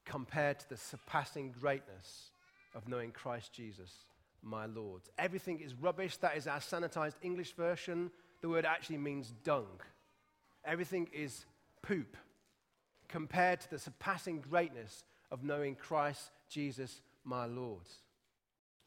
compared 0.05 0.59
to 0.59 0.69
the 0.69 0.77
surpassing 0.77 1.53
greatness 1.59 2.31
of 2.75 2.88
knowing 2.88 3.12
Christ 3.12 3.53
Jesus, 3.53 3.91
my 4.43 4.65
Lord. 4.65 5.01
Everything 5.17 5.60
is 5.60 5.73
rubbish. 5.73 6.17
That 6.17 6.38
is 6.38 6.47
our 6.47 6.60
sanitized 6.60 7.15
English 7.21 7.53
version. 7.53 8.12
The 8.41 8.49
word 8.49 8.65
actually 8.65 8.97
means 8.97 9.34
dung. 9.43 9.79
Everything 10.65 11.08
is 11.13 11.45
poop 11.82 12.17
compared 13.08 13.62
to 13.62 13.69
the 13.69 13.79
surpassing 13.79 14.41
greatness 14.41 15.03
of 15.32 15.43
knowing 15.43 15.75
Christ 15.75 16.32
Jesus, 16.49 17.01
my 17.23 17.45
Lord. 17.45 17.88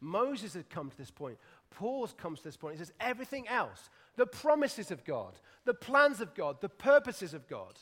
Moses 0.00 0.54
had 0.54 0.68
come 0.68 0.90
to 0.90 0.96
this 0.96 1.10
point. 1.10 1.38
Paul's 1.70 2.12
comes 2.12 2.38
to 2.38 2.44
this 2.44 2.56
point. 2.56 2.74
He 2.74 2.78
says, 2.78 2.92
everything 3.00 3.48
else, 3.48 3.88
the 4.16 4.26
promises 4.26 4.90
of 4.90 5.04
God, 5.04 5.38
the 5.64 5.74
plans 5.74 6.20
of 6.20 6.34
God, 6.34 6.60
the 6.60 6.68
purposes 6.68 7.34
of 7.34 7.48
God, 7.48 7.78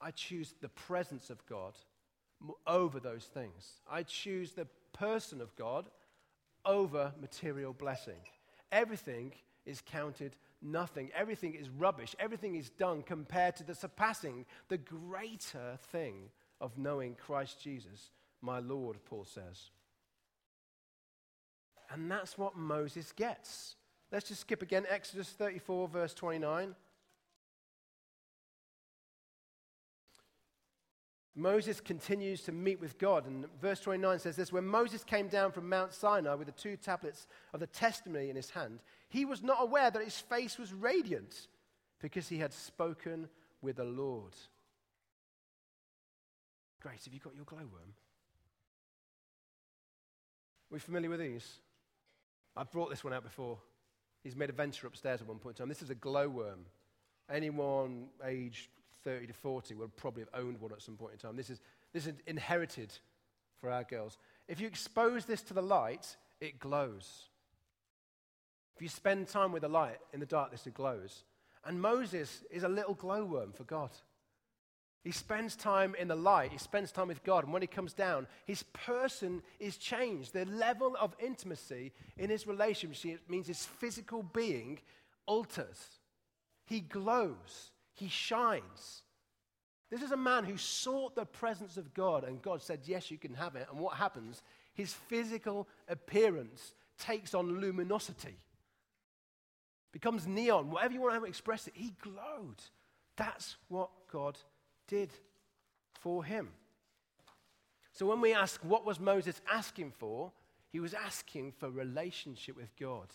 I 0.00 0.10
choose 0.10 0.54
the 0.60 0.68
presence 0.68 1.30
of 1.30 1.44
God 1.46 1.74
over 2.66 2.98
those 2.98 3.24
things. 3.24 3.80
I 3.90 4.02
choose 4.02 4.52
the 4.52 4.66
person 4.92 5.40
of 5.40 5.54
God 5.56 5.88
over 6.64 7.12
material 7.20 7.72
blessing. 7.72 8.20
Everything 8.70 9.32
is 9.66 9.82
counted 9.84 10.36
nothing. 10.60 11.10
Everything 11.14 11.54
is 11.54 11.68
rubbish. 11.68 12.14
Everything 12.18 12.54
is 12.54 12.70
done 12.70 13.02
compared 13.02 13.56
to 13.56 13.64
the 13.64 13.74
surpassing, 13.74 14.46
the 14.68 14.78
greater 14.78 15.78
thing 15.90 16.30
of 16.60 16.78
knowing 16.78 17.14
Christ 17.14 17.60
Jesus, 17.60 18.10
my 18.40 18.60
Lord, 18.60 18.98
Paul 19.04 19.24
says. 19.24 19.70
And 21.90 22.10
that's 22.10 22.38
what 22.38 22.56
Moses 22.56 23.12
gets. 23.12 23.76
Let's 24.10 24.28
just 24.28 24.42
skip 24.42 24.62
again. 24.62 24.86
Exodus 24.88 25.28
34, 25.30 25.88
verse 25.88 26.14
29. 26.14 26.74
Moses 31.34 31.80
continues 31.80 32.42
to 32.42 32.52
meet 32.52 32.80
with 32.80 32.98
God. 32.98 33.26
And 33.26 33.46
verse 33.60 33.80
29 33.80 34.18
says 34.18 34.36
this 34.36 34.52
When 34.52 34.66
Moses 34.66 35.02
came 35.02 35.28
down 35.28 35.52
from 35.52 35.68
Mount 35.68 35.92
Sinai 35.92 36.34
with 36.34 36.46
the 36.46 36.52
two 36.52 36.76
tablets 36.76 37.26
of 37.54 37.60
the 37.60 37.66
testimony 37.66 38.28
in 38.28 38.36
his 38.36 38.50
hand, 38.50 38.80
he 39.08 39.24
was 39.24 39.42
not 39.42 39.58
aware 39.60 39.90
that 39.90 40.04
his 40.04 40.18
face 40.18 40.58
was 40.58 40.72
radiant 40.72 41.48
because 42.00 42.28
he 42.28 42.38
had 42.38 42.52
spoken 42.52 43.28
with 43.62 43.76
the 43.76 43.84
Lord. 43.84 44.34
Grace, 46.80 47.04
have 47.04 47.14
you 47.14 47.20
got 47.20 47.34
your 47.34 47.44
glowworm? 47.44 47.94
Are 50.70 50.74
we 50.74 50.78
familiar 50.80 51.08
with 51.08 51.20
these? 51.20 51.60
I've 52.56 52.70
brought 52.70 52.90
this 52.90 53.04
one 53.04 53.12
out 53.12 53.22
before. 53.22 53.58
He's 54.22 54.36
made 54.36 54.50
a 54.50 54.52
venture 54.52 54.86
upstairs 54.86 55.20
at 55.20 55.28
one 55.28 55.38
point 55.38 55.56
in 55.56 55.62
time. 55.62 55.68
This 55.68 55.82
is 55.82 55.90
a 55.90 55.94
glowworm. 55.94 56.66
Anyone 57.30 58.08
aged 58.24 58.68
30 59.04 59.26
to 59.26 59.32
40 59.32 59.74
will 59.74 59.88
probably 59.88 60.22
have 60.22 60.42
owned 60.42 60.60
one 60.60 60.72
at 60.72 60.82
some 60.82 60.96
point 60.96 61.12
in 61.12 61.18
time. 61.18 61.36
This 61.36 61.50
is, 61.50 61.60
this 61.92 62.06
is 62.06 62.14
inherited 62.26 62.92
for 63.60 63.70
our 63.70 63.84
girls. 63.84 64.18
if 64.48 64.60
you 64.60 64.66
expose 64.66 65.24
this 65.24 65.42
to 65.42 65.54
the 65.54 65.62
light, 65.62 66.16
it 66.40 66.58
glows. 66.58 67.28
If 68.74 68.82
you 68.82 68.88
spend 68.88 69.28
time 69.28 69.52
with 69.52 69.62
the 69.62 69.68
light 69.68 69.98
in 70.12 70.20
the 70.20 70.26
darkness, 70.26 70.66
it 70.66 70.74
glows. 70.74 71.24
And 71.64 71.80
Moses 71.80 72.42
is 72.50 72.64
a 72.64 72.68
little 72.68 72.94
glowworm 72.94 73.52
for 73.52 73.64
God. 73.64 73.90
He 75.04 75.10
spends 75.10 75.56
time 75.56 75.96
in 75.98 76.06
the 76.06 76.16
light, 76.16 76.52
he 76.52 76.58
spends 76.58 76.92
time 76.92 77.08
with 77.08 77.24
God, 77.24 77.42
and 77.42 77.52
when 77.52 77.62
he 77.62 77.66
comes 77.66 77.92
down, 77.92 78.28
his 78.44 78.62
person 78.72 79.42
is 79.58 79.76
changed. 79.76 80.32
The 80.32 80.44
level 80.44 80.96
of 81.00 81.16
intimacy 81.18 81.92
in 82.16 82.30
his 82.30 82.46
relationship 82.46 83.20
means 83.28 83.48
his 83.48 83.66
physical 83.66 84.22
being 84.22 84.78
alters. 85.26 85.98
He 86.66 86.80
glows, 86.80 87.72
he 87.94 88.08
shines. 88.08 89.02
This 89.90 90.02
is 90.02 90.12
a 90.12 90.16
man 90.16 90.44
who 90.44 90.56
sought 90.56 91.14
the 91.14 91.26
presence 91.26 91.76
of 91.76 91.92
God, 91.92 92.24
and 92.24 92.40
God 92.40 92.62
said, 92.62 92.80
Yes, 92.84 93.10
you 93.10 93.18
can 93.18 93.34
have 93.34 93.56
it. 93.56 93.68
And 93.70 93.78
what 93.78 93.96
happens? 93.96 94.42
His 94.74 94.92
physical 94.92 95.68
appearance 95.88 96.74
takes 96.98 97.34
on 97.34 97.60
luminosity, 97.60 98.38
becomes 99.92 100.26
neon, 100.26 100.70
whatever 100.70 100.94
you 100.94 101.02
want 101.02 101.20
to 101.20 101.24
express 101.24 101.66
it. 101.66 101.74
He 101.76 101.92
glowed. 102.00 102.62
That's 103.16 103.56
what 103.68 103.90
God 104.10 104.38
did 104.88 105.10
for 106.00 106.24
him. 106.24 106.48
So 107.92 108.06
when 108.06 108.22
we 108.22 108.32
ask, 108.32 108.62
what 108.64 108.86
was 108.86 108.98
Moses 108.98 109.42
asking 109.50 109.92
for? 109.98 110.32
He 110.70 110.80
was 110.80 110.94
asking 110.94 111.52
for 111.52 111.70
relationship 111.70 112.56
with 112.56 112.74
God, 112.78 113.08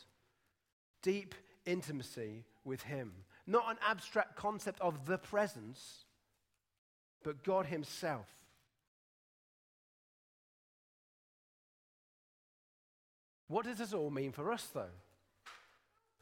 deep 1.02 1.34
intimacy 1.66 2.46
with 2.64 2.84
Him. 2.84 3.12
Not 3.48 3.72
an 3.72 3.78
abstract 3.88 4.36
concept 4.36 4.80
of 4.82 5.06
the 5.06 5.18
presence, 5.18 6.04
but 7.24 7.44
God 7.44 7.66
Himself. 7.66 8.28
What 13.48 13.66
does 13.66 13.78
this 13.78 13.94
all 13.94 14.12
mean 14.12 14.34
for 14.34 14.52
us, 14.52 14.68
though? 14.74 14.94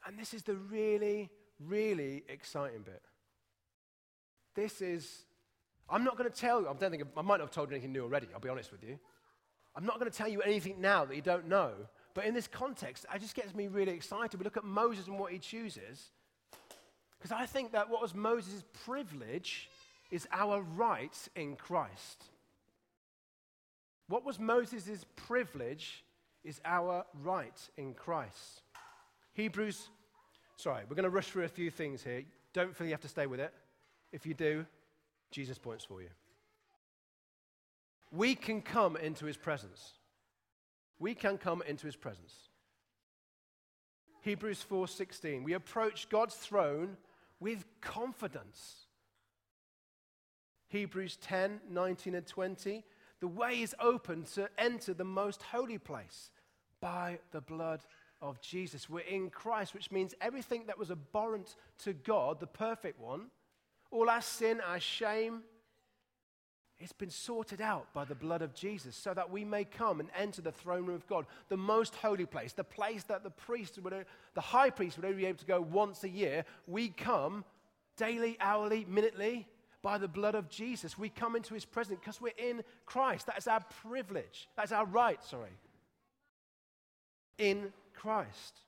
And 0.06 0.16
this 0.16 0.32
is 0.32 0.44
the 0.44 0.54
really, 0.54 1.28
really 1.58 2.22
exciting 2.28 2.82
bit. 2.82 3.02
This 4.54 4.80
is 4.80 5.24
I'm 5.88 6.04
not 6.04 6.16
going 6.16 6.30
to 6.30 6.36
tell 6.36 6.60
you, 6.60 6.68
I 6.68 6.74
don't 6.74 6.90
think 6.90 7.04
I 7.16 7.22
might 7.22 7.36
not 7.36 7.40
have 7.40 7.50
told 7.50 7.70
you 7.70 7.76
anything 7.76 7.92
new 7.92 8.02
already, 8.02 8.28
I'll 8.34 8.40
be 8.40 8.48
honest 8.48 8.72
with 8.72 8.82
you. 8.82 8.98
I'm 9.76 9.84
not 9.84 9.98
going 9.98 10.10
to 10.10 10.16
tell 10.16 10.28
you 10.28 10.42
anything 10.42 10.80
now 10.80 11.04
that 11.04 11.14
you 11.14 11.22
don't 11.22 11.48
know. 11.48 11.72
But 12.14 12.24
in 12.24 12.34
this 12.34 12.48
context, 12.48 13.04
it 13.14 13.20
just 13.20 13.34
gets 13.34 13.54
me 13.54 13.68
really 13.68 13.92
excited. 13.92 14.38
We 14.38 14.44
look 14.44 14.56
at 14.56 14.64
Moses 14.64 15.06
and 15.06 15.18
what 15.18 15.32
he 15.32 15.38
chooses. 15.38 16.10
Because 17.18 17.32
I 17.32 17.46
think 17.46 17.72
that 17.72 17.88
what 17.88 18.02
was 18.02 18.14
Moses' 18.14 18.64
privilege 18.84 19.70
is 20.10 20.26
our 20.32 20.62
right 20.62 21.16
in 21.34 21.56
Christ. 21.56 22.24
What 24.08 24.24
was 24.24 24.38
Moses' 24.38 25.04
privilege 25.16 26.04
is 26.44 26.60
our 26.64 27.04
right 27.22 27.60
in 27.76 27.94
Christ. 27.94 28.62
Hebrews, 29.34 29.88
sorry, 30.56 30.82
we're 30.88 30.94
going 30.94 31.04
to 31.04 31.10
rush 31.10 31.28
through 31.28 31.44
a 31.44 31.48
few 31.48 31.70
things 31.70 32.02
here. 32.04 32.22
Don't 32.52 32.74
feel 32.74 32.86
you 32.86 32.92
have 32.92 33.00
to 33.00 33.08
stay 33.08 33.26
with 33.26 33.40
it. 33.40 33.52
If 34.12 34.24
you 34.26 34.34
do, 34.34 34.64
Jesus 35.30 35.58
points 35.58 35.84
for 35.84 36.00
you. 36.00 36.08
We 38.12 38.34
can 38.34 38.62
come 38.62 38.96
into 38.96 39.26
his 39.26 39.36
presence. 39.36 39.92
We 40.98 41.14
can 41.14 41.36
come 41.36 41.62
into 41.66 41.86
his 41.86 41.96
presence. 41.96 42.32
Hebrews 44.22 44.64
4:16 44.68 45.44
We 45.44 45.52
approach 45.52 46.08
God's 46.08 46.34
throne 46.34 46.96
with 47.40 47.64
confidence. 47.80 48.86
Hebrews 50.68 51.16
10, 51.16 51.60
19 51.70 52.14
and 52.14 52.26
20 52.26 52.84
The 53.20 53.28
way 53.28 53.62
is 53.62 53.74
open 53.80 54.24
to 54.34 54.48
enter 54.58 54.94
the 54.94 55.04
most 55.04 55.42
holy 55.42 55.78
place 55.78 56.30
by 56.80 57.18
the 57.32 57.40
blood 57.40 57.80
of 58.20 58.40
Jesus. 58.40 58.88
We're 58.88 59.00
in 59.00 59.30
Christ, 59.30 59.74
which 59.74 59.90
means 59.90 60.14
everything 60.20 60.64
that 60.66 60.78
was 60.78 60.90
abhorrent 60.90 61.56
to 61.84 61.92
God, 61.92 62.40
the 62.40 62.46
perfect 62.46 63.00
one, 63.00 63.26
all 63.90 64.10
our 64.10 64.22
sin, 64.22 64.60
our 64.60 64.80
shame, 64.80 65.42
it's 66.78 66.92
been 66.92 67.10
sorted 67.10 67.60
out 67.60 67.92
by 67.94 68.04
the 68.04 68.14
blood 68.14 68.42
of 68.42 68.54
Jesus 68.54 68.94
so 68.94 69.14
that 69.14 69.30
we 69.30 69.44
may 69.44 69.64
come 69.64 69.98
and 69.98 70.10
enter 70.16 70.42
the 70.42 70.52
throne 70.52 70.84
room 70.84 70.96
of 70.96 71.06
God, 71.06 71.26
the 71.48 71.56
most 71.56 71.94
holy 71.94 72.26
place, 72.26 72.52
the 72.52 72.64
place 72.64 73.02
that 73.04 73.22
the 73.22 73.30
priest 73.30 73.78
would, 73.82 73.94
the 74.34 74.40
high 74.40 74.68
priest 74.70 74.96
would 74.96 75.06
only 75.06 75.16
be 75.16 75.26
able 75.26 75.38
to 75.38 75.46
go 75.46 75.60
once 75.60 76.04
a 76.04 76.08
year. 76.08 76.44
We 76.66 76.90
come 76.90 77.44
daily, 77.96 78.36
hourly, 78.40 78.84
minutely 78.88 79.48
by 79.82 79.96
the 79.96 80.08
blood 80.08 80.34
of 80.34 80.50
Jesus. 80.50 80.98
We 80.98 81.08
come 81.08 81.34
into 81.34 81.54
his 81.54 81.64
presence 81.64 81.98
because 82.00 82.20
we're 82.20 82.32
in 82.36 82.62
Christ. 82.84 83.26
That 83.26 83.38
is 83.38 83.46
our 83.46 83.64
privilege. 83.82 84.48
That's 84.56 84.72
our 84.72 84.84
right, 84.84 85.22
sorry. 85.24 85.56
In 87.38 87.72
Christ. 87.94 88.60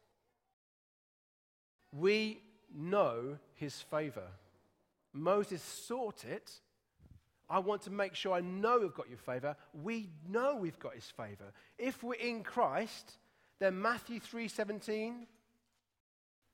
We 1.92 2.40
know 2.74 3.38
his 3.54 3.80
favor. 3.80 4.28
Moses 5.12 5.62
sought 5.62 6.24
it. 6.24 6.52
I 7.50 7.58
want 7.60 7.82
to 7.82 7.90
make 7.90 8.14
sure 8.14 8.34
I 8.34 8.40
know 8.40 8.80
we've 8.80 8.94
got 8.94 9.08
your 9.08 9.18
favor. 9.18 9.56
We 9.72 10.10
know 10.28 10.56
we've 10.56 10.78
got 10.78 10.94
his 10.94 11.06
favor. 11.16 11.52
If 11.78 12.02
we're 12.02 12.14
in 12.14 12.42
Christ, 12.42 13.16
then 13.58 13.80
Matthew 13.80 14.20
3:17 14.20 15.26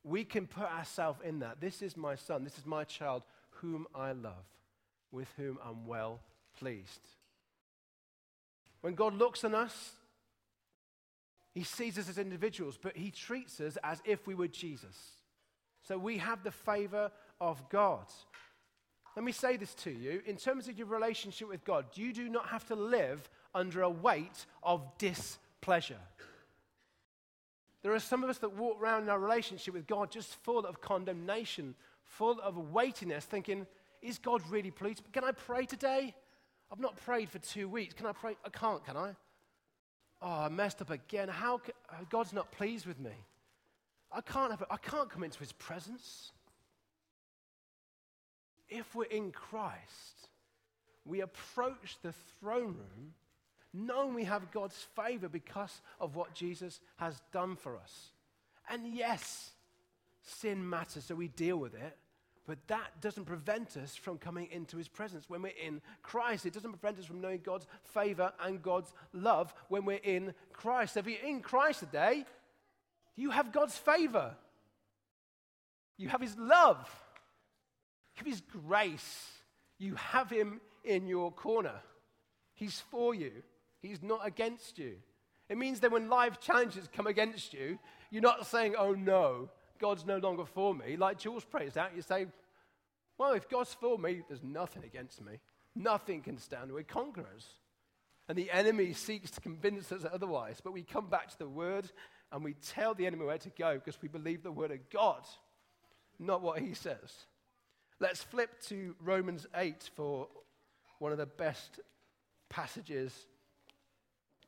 we 0.05 0.23
can 0.23 0.47
put 0.47 0.71
ourselves 0.71 1.21
in 1.25 1.39
that. 1.41 1.61
This 1.61 1.81
is 1.81 1.97
my 1.97 2.15
son, 2.15 2.45
this 2.45 2.59
is 2.59 2.67
my 2.67 2.85
child 2.85 3.23
whom 3.51 3.87
I 3.95 4.13
love, 4.13 4.45
with 5.11 5.29
whom 5.37 5.59
I'm 5.65 5.87
well 5.87 6.21
pleased. 6.59 7.01
When 8.83 8.95
God 8.95 9.15
looks 9.15 9.45
on 9.45 9.55
us, 9.55 9.93
he 11.53 11.65
sees 11.65 11.99
us 11.99 12.09
as 12.09 12.19
individuals, 12.19 12.79
but 12.81 12.97
he 12.97 13.11
treats 13.11 13.61
us 13.61 13.79
as 13.83 14.03
if 14.05 14.27
we 14.27 14.35
were 14.35 14.49
Jesus. 14.49 14.97
So 15.83 15.97
we 15.97 16.19
have 16.19 16.43
the 16.43 16.51
favor 16.51 17.11
of 17.41 17.67
God. 17.71 18.07
Let 19.17 19.25
me 19.25 19.33
say 19.33 19.57
this 19.57 19.75
to 19.77 19.91
you. 19.91 20.23
In 20.27 20.37
terms 20.37 20.69
of 20.69 20.77
your 20.77 20.89
relationship 20.89 21.49
with 21.49 21.65
God, 21.65 21.87
you 21.95 22.13
do 22.13 22.29
not 22.29 22.49
have 22.49 22.67
to 22.67 22.75
live 22.75 23.29
under 23.55 23.83
a 23.83 23.91
weight 23.91 24.47
of 24.63 24.83
displeasure. 24.99 26.01
There 27.83 27.93
are 27.93 28.01
some 28.01 28.25
of 28.25 28.31
us 28.31 28.39
that 28.39 28.57
walk 28.57 28.81
around 28.81 29.05
in 29.05 29.09
our 29.11 29.19
relationship 29.19 29.75
with 29.75 29.87
God 29.87 30.11
just 30.11 30.35
full 30.43 30.67
of 30.67 30.81
condemnation, 30.81 31.75
full 32.03 32.41
of 32.41 32.57
weightiness, 32.73 33.25
thinking, 33.25 33.67
is 34.03 34.19
God 34.19 34.43
really 34.51 34.71
pleased? 34.71 35.03
Can 35.13 35.23
I 35.23 35.33
pray 35.33 35.65
today? 35.65 36.15
I've 36.73 36.81
not 36.81 36.97
prayed 36.97 37.29
for 37.31 37.39
two 37.39 37.69
weeks. 37.69 37.95
Can 37.95 38.07
I 38.07 38.13
pray? 38.13 38.37
I 38.45 38.49
can't, 38.49 38.85
can 38.85 38.97
I? 38.97 39.15
Oh, 40.21 40.45
I 40.45 40.49
messed 40.49 40.81
up 40.81 40.91
again. 40.91 41.29
How 41.29 41.59
can, 41.59 41.75
God's 42.11 42.33
not 42.33 42.51
pleased 42.51 42.87
with 42.87 42.99
me. 42.99 43.13
I 44.11 44.21
can't, 44.23 44.51
have, 44.51 44.65
I 44.71 44.77
can't 44.77 45.11
come 45.11 45.23
into 45.23 45.39
his 45.39 45.53
presence 45.53 46.33
if 48.69 48.95
we're 48.95 49.05
in 49.05 49.31
Christ, 49.31 50.29
we 51.05 51.21
approach 51.21 51.99
the 52.03 52.13
throne 52.41 52.75
room 52.75 53.15
knowing 53.75 54.15
we 54.15 54.25
have 54.25 54.53
God's 54.53 54.87
favor 54.95 55.29
because 55.29 55.83
of 56.01 56.15
what 56.15 56.33
Jesus 56.33 56.81
has 56.97 57.21
done 57.33 57.57
for 57.57 57.77
us. 57.77 58.13
And 58.71 58.95
yes, 58.95 59.51
sin 60.23 60.69
matters, 60.69 61.05
so 61.05 61.15
we 61.17 61.29
deal 61.29 61.57
with 61.57 61.75
it. 61.75 61.97
But 62.47 62.59
that 62.69 63.01
doesn't 63.01 63.25
prevent 63.25 63.77
us 63.77 63.97
from 63.97 64.19
coming 64.19 64.49
into 64.53 64.77
his 64.77 64.87
presence 64.87 65.25
when 65.29 65.43
we're 65.43 65.53
in 65.61 65.81
Christ. 66.03 66.45
It 66.45 66.53
doesn't 66.53 66.73
prevent 66.73 66.99
us 66.99 67.07
from 67.07 67.21
knowing 67.21 67.41
God's 67.43 67.67
favor 67.83 68.33
and 68.43 68.63
God's 68.63 68.93
love 69.13 69.55
when 69.69 69.85
we're 69.85 70.01
in 70.03 70.35
Christ. 70.53 70.97
If 70.97 71.07
you're 71.07 71.27
in 71.27 71.41
Christ 71.41 71.81
today, 71.81 72.27
you 73.17 73.31
have 73.31 73.51
God's 73.51 73.77
favor, 73.77 74.35
you 75.97 76.09
have 76.09 76.21
his 76.21 76.37
love. 76.37 76.89
Of 78.21 78.27
His 78.27 78.43
grace, 78.67 79.29
you 79.79 79.95
have 79.97 80.31
Him 80.31 80.61
in 80.85 81.07
your 81.07 81.33
corner. 81.33 81.81
He's 82.55 82.81
for 82.91 83.15
you, 83.15 83.33
He's 83.81 84.03
not 84.03 84.27
against 84.27 84.79
you. 84.79 84.97
It 85.49 85.59
means 85.59 85.81
that 85.81 85.93
when 85.93 86.09
life 86.09 86.41
challenges 86.41 86.89
come 86.91 87.07
against 87.07 87.53
you, 87.53 87.79
you're 88.11 88.23
not 88.23 88.47
saying, 88.47 88.77
oh 88.79 88.93
no, 88.93 89.51
God's 89.79 90.07
no 90.07 90.17
longer 90.17 90.47
for 90.47 90.75
me. 90.75 90.97
Like 90.97 91.19
Jules 91.19 91.45
prays 91.45 91.77
out, 91.77 91.95
you 91.95 92.03
say, 92.03 92.27
well, 93.19 93.33
if 93.33 93.49
God's 93.49 93.75
for 93.75 93.99
me, 93.99 94.23
there's 94.29 94.43
nothing 94.43 94.85
against 94.85 95.23
me. 95.23 95.39
Nothing 95.77 96.23
can 96.23 96.39
stand. 96.39 96.73
We're 96.73 96.83
conquerors. 96.83 97.47
And 98.29 98.39
the 98.39 98.51
enemy 98.51 98.93
seeks 98.93 99.31
to 99.33 99.41
convince 99.41 99.93
us 99.93 100.07
otherwise. 100.11 100.61
But 100.63 100.73
we 100.73 100.83
come 100.83 101.09
back 101.09 101.29
to 101.31 101.39
the 101.39 101.49
word 101.49 101.91
and 102.33 102.43
we 102.43 102.55
tell 102.55 102.95
the 102.95 103.07
enemy 103.07 103.27
where 103.27 103.39
to 103.39 103.51
go 103.51 103.75
because 103.75 104.01
we 104.01 104.09
believe 104.09 104.43
the 104.43 104.51
word 104.51 104.71
of 104.71 104.89
God, 104.91 105.23
not 106.19 106.43
what 106.43 106.61
he 106.61 106.75
says. 106.75 107.27
Let's 108.01 108.23
flip 108.23 108.61
to 108.69 108.95
Romans 109.01 109.47
8 109.55 109.91
for 109.95 110.29
one 110.99 111.13
of 111.13 111.19
the 111.19 111.27
best 111.27 111.81
passages 112.49 113.27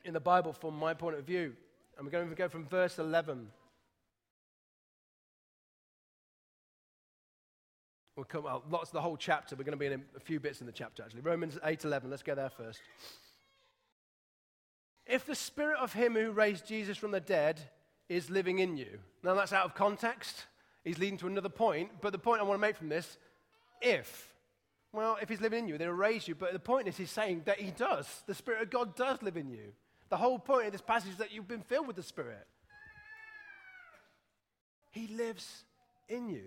in 0.05 0.15
the 0.15 0.21
Bible 0.21 0.53
from 0.53 0.77
my 0.77 0.95
point 0.95 1.17
of 1.17 1.25
view. 1.25 1.53
And 1.97 2.05
we're 2.05 2.11
going 2.11 2.29
to 2.29 2.35
go 2.35 2.49
from 2.49 2.67
verse 2.67 2.99
11. 2.99 3.49
We'll 8.17 8.25
come, 8.25 8.45
well, 8.45 8.65
lots 8.71 8.89
of 8.89 8.95
the 8.95 9.01
whole 9.01 9.17
chapter. 9.17 9.55
We're 9.55 9.65
going 9.65 9.79
to 9.79 9.79
be 9.79 9.87
in 9.87 10.03
a 10.17 10.21
few 10.21 10.41
bits 10.41 10.61
in 10.61 10.67
the 10.67 10.73
chapter, 10.73 11.03
actually. 11.03 11.21
Romans 11.21 11.59
8 11.63 11.85
11. 11.85 12.11
Let's 12.11 12.23
go 12.23 12.35
there 12.35 12.51
first. 12.51 12.81
if 15.07 15.27
the 15.27 15.35
spirit 15.35 15.79
of 15.79 15.93
him 15.93 16.15
who 16.15 16.33
raised 16.33 16.67
Jesus 16.67 16.97
from 16.97 17.11
the 17.11 17.21
dead 17.21 17.61
is 18.09 18.31
living 18.31 18.59
in 18.59 18.77
you, 18.77 18.99
now 19.23 19.35
that's 19.35 19.53
out 19.53 19.67
of 19.67 19.75
context. 19.75 20.47
He's 20.85 20.99
leading 20.99 21.19
to 21.19 21.27
another 21.27 21.49
point, 21.49 21.91
but 22.01 22.13
the 22.13 22.19
point 22.19 22.41
I 22.41 22.45
want 22.45 22.59
to 22.59 22.61
make 22.61 22.77
from 22.77 22.89
this 22.89 23.19
if, 23.81 24.35
well, 24.93 25.19
if 25.21 25.29
he's 25.29 25.41
living 25.41 25.65
in 25.65 25.69
you, 25.69 25.79
then 25.79 25.89
he'll 25.89 25.97
raise 25.97 26.27
you. 26.27 26.35
But 26.35 26.53
the 26.53 26.59
point 26.59 26.89
is, 26.89 26.97
he's 26.97 27.11
saying 27.11 27.43
that 27.47 27.61
he 27.61 27.71
does. 27.71 28.23
The 28.27 28.35
Spirit 28.35 28.63
of 28.63 28.71
God 28.71 28.95
does 28.97 29.23
live 29.23 29.37
in 29.37 29.51
you. 29.51 29.73
The 30.09 30.17
whole 30.17 30.39
point 30.39 30.67
of 30.67 30.73
this 30.73 30.81
passage 30.81 31.13
is 31.13 31.19
that 31.19 31.33
you've 31.33 31.49
been 31.49 31.63
filled 31.63 31.87
with 31.87 31.97
the 31.97 32.03
Spirit. 32.03 32.47
He 34.91 35.09
lives 35.09 35.65
in 36.09 36.29
you. 36.29 36.45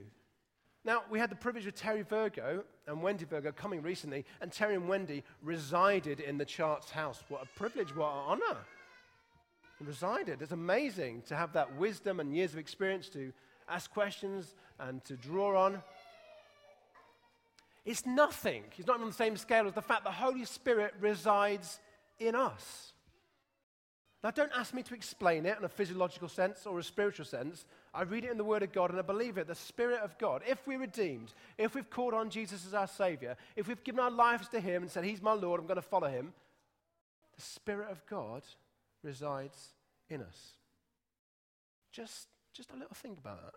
Now, 0.86 1.04
we 1.10 1.20
had 1.20 1.30
the 1.30 1.36
privilege 1.36 1.68
of 1.68 1.76
Terry 1.76 2.04
Virgo 2.04 2.64
and 2.88 3.04
Wendy 3.04 3.26
Virgo 3.26 3.52
coming 3.52 3.82
recently, 3.82 4.26
and 4.42 4.52
Terry 4.52 4.76
and 4.76 4.88
Wendy 4.88 5.24
resided 5.44 6.20
in 6.22 6.38
the 6.38 6.46
Charts 6.46 6.90
house. 6.90 7.22
What 7.28 7.44
a 7.44 7.60
privilege, 7.60 7.94
what 7.96 8.12
an 8.12 8.24
honor. 8.26 8.58
They 9.80 9.86
resided. 9.86 10.42
It's 10.42 10.54
amazing 10.54 11.24
to 11.28 11.36
have 11.36 11.54
that 11.54 11.76
wisdom 11.76 12.20
and 12.20 12.36
years 12.36 12.54
of 12.54 12.60
experience 12.60 13.10
to 13.10 13.34
ask 13.68 13.92
questions 13.92 14.56
and 14.80 15.04
to 15.04 15.16
draw 15.16 15.66
on. 15.66 15.84
It's 17.86 18.06
nothing. 18.06 18.64
It's 18.78 18.88
not 18.88 19.00
on 19.00 19.08
the 19.08 19.14
same 19.14 19.38
scale 19.38 19.68
as 19.68 19.74
the 19.74 19.82
fact 19.82 20.04
the 20.04 20.12
Holy 20.12 20.46
Spirit 20.46 20.94
resides 21.00 21.80
in 22.20 22.36
us. 22.36 22.94
Now, 24.22 24.32
don't 24.32 24.52
ask 24.54 24.74
me 24.74 24.84
to 24.84 24.94
explain 24.94 25.46
it 25.46 25.58
in 25.58 25.64
a 25.64 25.70
physiological 25.70 26.28
sense 26.28 26.66
or 26.66 26.78
a 26.78 26.84
spiritual 26.84 27.26
sense. 27.26 27.64
I 27.94 28.02
read 28.02 28.26
it 28.26 28.32
in 28.32 28.38
the 28.38 28.44
Word 28.44 28.64
of 28.64 28.74
God 28.74 28.90
and 28.90 29.00
I 29.00 29.02
believe 29.02 29.38
it. 29.38 29.48
The 29.48 29.56
Spirit 29.56 30.02
of 30.02 30.18
God, 30.18 30.42
if 30.46 30.68
we're 30.68 30.80
redeemed, 30.80 31.34
if 31.58 31.74
we've 31.74 31.90
called 31.90 32.14
on 32.14 32.30
Jesus 32.30 32.66
as 32.66 32.74
our 32.74 32.88
Savior, 32.88 33.38
if 33.56 33.70
we've 33.70 33.84
given 33.84 34.02
our 34.02 34.12
lives 34.12 34.50
to 34.50 34.60
Him 34.60 34.82
and 34.82 34.92
said, 34.92 35.06
He's 35.06 35.22
my 35.22 35.32
Lord, 35.32 35.62
I'm 35.62 35.68
going 35.68 35.78
to 35.78 35.82
follow 35.82 36.10
Him, 36.10 36.34
the 37.34 37.42
Spirit 37.42 37.90
of 37.90 38.06
God 38.08 38.44
resides 39.04 39.70
in 40.10 40.22
us. 40.22 40.52
Just, 41.94 42.28
just 42.54 42.72
a 42.72 42.76
little 42.76 42.96
think 42.96 43.20
about 43.20 43.42
that. 43.42 43.54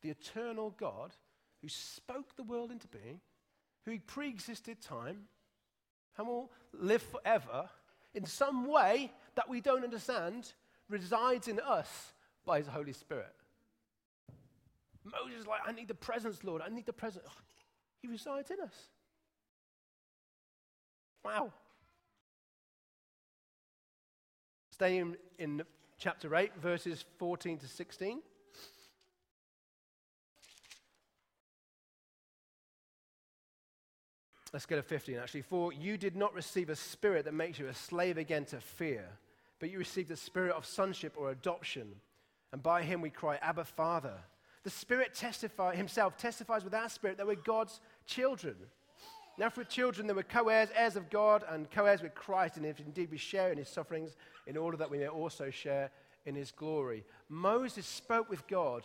The 0.00 0.08
eternal 0.08 0.74
God 0.78 1.12
who 1.60 1.68
spoke 1.68 2.34
the 2.34 2.42
world 2.42 2.70
into 2.70 2.88
being, 2.88 3.20
who 3.84 3.98
pre 4.00 4.28
existed 4.28 4.80
time, 4.80 5.22
and 6.16 6.26
will 6.26 6.50
live 6.72 7.02
forever 7.02 7.68
in 8.14 8.26
some 8.26 8.66
way 8.66 9.10
that 9.34 9.48
we 9.48 9.60
don't 9.60 9.84
understand, 9.84 10.52
resides 10.88 11.48
in 11.48 11.58
us 11.60 12.12
by 12.44 12.58
His 12.58 12.66
Holy 12.66 12.92
Spirit. 12.92 13.34
Moses 15.04 15.40
is 15.40 15.46
like, 15.46 15.60
I 15.66 15.72
need 15.72 15.88
the 15.88 15.94
presence, 15.94 16.44
Lord. 16.44 16.62
I 16.64 16.68
need 16.68 16.86
the 16.86 16.92
presence. 16.92 17.24
Oh, 17.26 17.32
he 18.00 18.08
resides 18.08 18.50
in 18.50 18.60
us. 18.60 18.74
Wow. 21.24 21.52
Staying 24.70 25.16
in 25.38 25.62
chapter 25.98 26.34
8, 26.34 26.52
verses 26.60 27.04
14 27.18 27.58
to 27.58 27.68
16. 27.68 28.20
Let's 34.52 34.66
go 34.66 34.76
to 34.76 34.82
15 34.82 35.16
actually. 35.16 35.42
For 35.42 35.72
you 35.72 35.96
did 35.96 36.16
not 36.16 36.34
receive 36.34 36.68
a 36.68 36.76
spirit 36.76 37.24
that 37.24 37.34
makes 37.34 37.58
you 37.58 37.68
a 37.68 37.74
slave 37.74 38.18
again 38.18 38.44
to 38.46 38.60
fear, 38.60 39.08
but 39.58 39.70
you 39.70 39.78
received 39.78 40.08
the 40.08 40.16
spirit 40.16 40.54
of 40.54 40.66
sonship 40.66 41.14
or 41.16 41.30
adoption. 41.30 41.88
And 42.52 42.62
by 42.62 42.82
him 42.82 43.00
we 43.00 43.10
cry, 43.10 43.38
Abba, 43.40 43.64
Father. 43.64 44.14
The 44.64 44.70
Spirit 44.70 45.14
testify, 45.14 45.74
himself 45.74 46.16
testifies 46.16 46.64
with 46.64 46.74
our 46.74 46.88
spirit 46.88 47.16
that 47.16 47.26
we're 47.26 47.34
God's 47.34 47.80
children. 48.06 48.54
Now, 49.38 49.48
for 49.48 49.64
children, 49.64 50.06
they 50.06 50.12
were 50.12 50.22
co 50.22 50.48
heirs, 50.48 50.68
heirs 50.76 50.94
of 50.94 51.10
God, 51.10 51.42
and 51.48 51.70
co 51.70 51.86
heirs 51.86 52.02
with 52.02 52.14
Christ, 52.14 52.58
and 52.58 52.66
if 52.66 52.78
indeed 52.78 53.10
we 53.10 53.16
share 53.16 53.50
in 53.50 53.58
his 53.58 53.68
sufferings, 53.68 54.14
in 54.46 54.56
order 54.56 54.76
that 54.76 54.90
we 54.90 54.98
may 54.98 55.08
also 55.08 55.50
share 55.50 55.90
in 56.26 56.34
his 56.34 56.52
glory. 56.52 57.04
Moses 57.28 57.86
spoke 57.86 58.28
with 58.28 58.46
God 58.46 58.84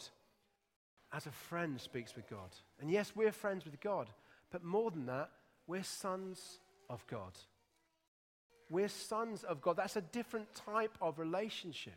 as 1.12 1.26
a 1.26 1.32
friend 1.32 1.80
speaks 1.80 2.16
with 2.16 2.30
God. 2.30 2.50
And 2.82 2.90
yes, 2.90 3.12
we're 3.16 3.32
friends 3.32 3.66
with 3.66 3.80
God, 3.82 4.10
but 4.52 4.64
more 4.64 4.90
than 4.90 5.06
that, 5.08 5.30
we're 5.68 5.84
sons 5.84 6.60
of 6.90 7.06
God. 7.08 7.34
We're 8.70 8.88
sons 8.88 9.44
of 9.44 9.62
God. 9.62 9.78
That's 9.78 9.96
a 9.96 10.02
different 10.02 10.54
type 10.56 10.98
of 11.02 11.20
relationship. 11.20 11.94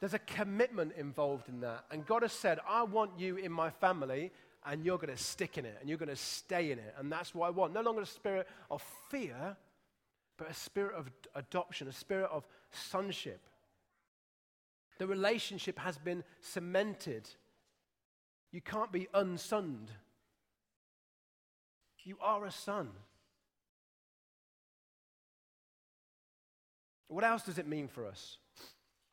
There's 0.00 0.14
a 0.14 0.18
commitment 0.18 0.92
involved 0.96 1.48
in 1.48 1.60
that. 1.60 1.84
And 1.90 2.06
God 2.06 2.22
has 2.22 2.32
said, 2.32 2.58
I 2.66 2.84
want 2.84 3.18
you 3.18 3.36
in 3.36 3.52
my 3.52 3.68
family, 3.68 4.30
and 4.64 4.84
you're 4.84 4.96
going 4.96 5.14
to 5.14 5.22
stick 5.22 5.58
in 5.58 5.66
it, 5.66 5.76
and 5.80 5.88
you're 5.88 5.98
going 5.98 6.08
to 6.08 6.16
stay 6.16 6.70
in 6.70 6.78
it. 6.78 6.94
And 6.98 7.12
that's 7.12 7.34
what 7.34 7.46
I 7.46 7.50
want. 7.50 7.74
No 7.74 7.82
longer 7.82 8.02
a 8.02 8.06
spirit 8.06 8.48
of 8.70 8.82
fear, 9.10 9.56
but 10.38 10.50
a 10.50 10.54
spirit 10.54 10.94
of 10.94 11.10
adoption, 11.34 11.86
a 11.86 11.92
spirit 11.92 12.30
of 12.32 12.46
sonship. 12.70 13.40
The 14.98 15.06
relationship 15.06 15.78
has 15.78 15.98
been 15.98 16.24
cemented. 16.40 17.28
You 18.52 18.62
can't 18.62 18.92
be 18.92 19.06
unsunned. 19.14 19.90
You 22.04 22.16
are 22.20 22.44
a 22.44 22.50
son. 22.50 22.90
What 27.08 27.24
else 27.24 27.42
does 27.42 27.58
it 27.58 27.66
mean 27.66 27.88
for 27.88 28.06
us? 28.06 28.38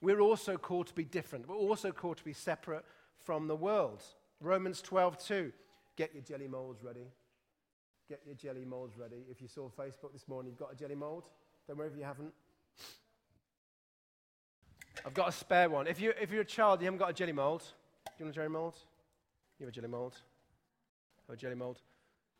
We're 0.01 0.21
also 0.21 0.57
called 0.57 0.87
to 0.87 0.93
be 0.93 1.03
different. 1.03 1.47
We're 1.47 1.55
also 1.55 1.91
called 1.91 2.17
to 2.17 2.23
be 2.23 2.33
separate 2.33 2.85
from 3.23 3.47
the 3.47 3.55
world. 3.55 4.03
Romans 4.39 4.81
12, 4.81 5.17
2. 5.17 5.51
Get 5.95 6.13
your 6.13 6.21
jelly 6.21 6.47
molds 6.47 6.83
ready. 6.83 7.07
Get 8.07 8.21
your 8.25 8.35
jelly 8.35 8.63
molds 8.63 8.97
ready. 8.97 9.25
If 9.29 9.41
you 9.41 9.47
saw 9.47 9.69
Facebook 9.69 10.13
this 10.13 10.27
morning, 10.27 10.51
you've 10.51 10.59
got 10.59 10.71
a 10.71 10.75
jelly 10.75 10.95
mold. 10.95 11.27
Don't 11.67 11.77
worry 11.77 11.87
if 11.87 11.97
you 11.97 12.03
haven't. 12.03 12.33
I've 15.05 15.13
got 15.13 15.29
a 15.29 15.31
spare 15.31 15.69
one. 15.69 15.87
If, 15.87 15.99
you, 15.99 16.13
if 16.21 16.31
you're 16.31 16.41
a 16.41 16.45
child, 16.45 16.81
you 16.81 16.85
haven't 16.85 16.99
got 16.99 17.09
a 17.09 17.13
jelly 17.13 17.31
mold. 17.31 17.63
Do 18.05 18.11
you 18.19 18.25
want 18.25 18.35
a 18.35 18.39
jelly 18.39 18.49
mold? 18.49 18.75
You 19.59 19.65
have 19.65 19.73
a 19.73 19.75
jelly 19.75 19.87
mold. 19.87 20.13
Have 21.27 21.33
a 21.33 21.37
jelly 21.37 21.55
mold. 21.55 21.81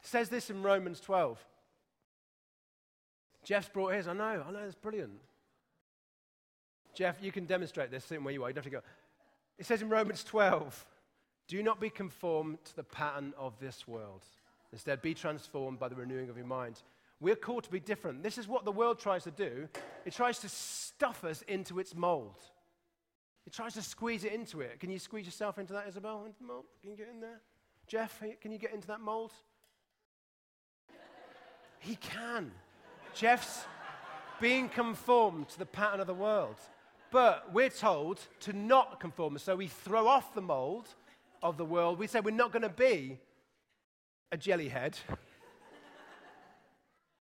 It 0.02 0.08
says 0.08 0.30
this 0.30 0.50
in 0.50 0.64
Romans 0.64 1.00
12. 1.00 1.44
Jeff's 3.44 3.70
brought 3.70 3.94
his. 3.94 4.08
I 4.08 4.14
know, 4.14 4.44
I 4.48 4.52
know, 4.52 4.60
it's 4.66 4.76
brilliant. 4.76 5.20
Jeff, 6.94 7.18
you 7.22 7.32
can 7.32 7.46
demonstrate 7.46 7.92
this 7.92 8.04
sitting 8.04 8.24
where 8.24 8.34
you 8.34 8.44
are. 8.44 8.50
You 8.50 8.54
don't 8.56 8.64
have 8.64 8.72
to 8.72 8.78
go. 8.78 8.84
It 9.58 9.66
says 9.66 9.82
in 9.82 9.90
Romans 9.90 10.24
12, 10.24 10.86
do 11.48 11.64
not 11.64 11.80
be 11.80 11.90
conformed 11.90 12.58
to 12.66 12.76
the 12.76 12.84
pattern 12.84 13.34
of 13.38 13.58
this 13.60 13.88
world. 13.88 14.24
Instead, 14.74 15.02
be 15.02 15.14
transformed 15.14 15.80
by 15.80 15.88
the 15.88 15.96
renewing 15.96 16.30
of 16.30 16.38
your 16.38 16.46
mind. 16.46 16.82
We're 17.20 17.36
called 17.36 17.64
to 17.64 17.72
be 17.72 17.80
different. 17.80 18.22
This 18.22 18.38
is 18.38 18.48
what 18.48 18.66
the 18.66 18.72
world 18.72 19.00
tries 19.00 19.24
to 19.24 19.32
do. 19.32 19.68
It 20.06 20.14
tries 20.14 20.40
to 20.40 20.50
stuff 20.50 21.24
us 21.24 21.42
into 21.44 21.80
its 21.80 21.96
mold. 21.96 22.36
It 23.46 23.54
tries 23.54 23.74
to 23.76 23.82
squeeze 23.82 24.26
it 24.26 24.34
into 24.34 24.62
it. 24.62 24.80
Can 24.80 24.92
you 24.92 25.00
squeeze 25.00 25.26
yourself 25.26 25.58
into 25.58 25.74
that, 25.74 25.88
Isabel? 25.88 26.26
Into 26.26 26.38
the 26.40 26.46
mold? 26.46 26.66
Can 26.82 26.92
you 26.92 26.98
get 26.98 27.08
in 27.10 27.22
there? 27.22 27.40
Jeff, 27.88 28.22
can 28.42 28.52
you 28.52 28.58
get 28.58 28.74
into 28.74 28.88
that 28.88 29.00
mold? 29.00 29.32
He 31.80 31.96
can. 31.96 32.52
Jeff's 33.14 33.66
being 34.40 34.70
conformed 34.70 35.50
to 35.50 35.60
the 35.60 35.66
pattern 35.66 36.00
of 36.00 36.08
the 36.08 36.14
world. 36.14 36.56
But 37.12 37.54
we're 37.54 37.70
told 37.70 38.20
to 38.42 38.54
not 38.54 39.00
conform. 39.00 39.38
So 39.38 39.56
we 39.56 39.68
throw 39.68 40.08
off 40.08 40.34
the 40.34 40.42
mold 40.42 40.88
of 41.42 41.58
the 41.58 41.66
world. 41.66 42.00
We 42.00 42.08
say 42.08 42.20
we're 42.20 42.32
not 42.32 42.52
going 42.52 42.64
to 42.64 42.70
be 42.70 43.20
a 44.32 44.38
jellyhead. 44.38 44.98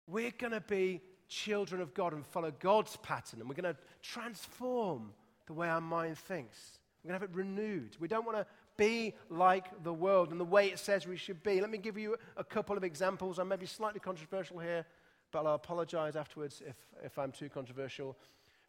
we're 0.08 0.32
going 0.32 0.54
to 0.54 0.62
be 0.62 1.02
children 1.28 1.82
of 1.82 1.94
God 1.94 2.14
and 2.14 2.26
follow 2.26 2.52
God's 2.60 2.96
pattern. 2.98 3.42
And 3.42 3.50
we're 3.50 3.56
going 3.56 3.74
to 3.74 3.80
transform 4.02 5.12
the 5.48 5.54
way 5.54 5.68
our 5.68 5.82
mind 5.82 6.18
thinks. 6.18 6.80
We're 7.04 7.10
going 7.10 7.20
to 7.20 7.26
have 7.26 7.30
it 7.30 7.36
renewed. 7.36 7.98
We 8.00 8.08
don't 8.08 8.26
want 8.26 8.38
to 8.38 8.46
be 8.78 9.14
like 9.30 9.84
the 9.84 9.94
world 9.94 10.32
and 10.32 10.40
the 10.40 10.46
way 10.46 10.68
it 10.68 10.80
says 10.80 11.08
we 11.08 11.18
should 11.18 11.44
be. 11.44 11.62
Let 11.62 11.70
me 11.70 11.78
give 11.78 11.98
you 11.98 12.18
a 12.38 12.44
couple 12.44 12.78
of 12.78 12.84
examples. 12.84 13.40
I 13.40 13.44
may 13.44 13.56
be 13.56 13.66
slightly 13.66 14.00
controversial 14.00 14.60
here, 14.60 14.86
but 15.32 15.46
I'll 15.46 15.56
apologize 15.56 16.16
afterwards 16.16 16.62
if, 16.66 16.76
if 17.04 17.18
I'm 17.18 17.32
too 17.32 17.50
controversial. 17.50 18.18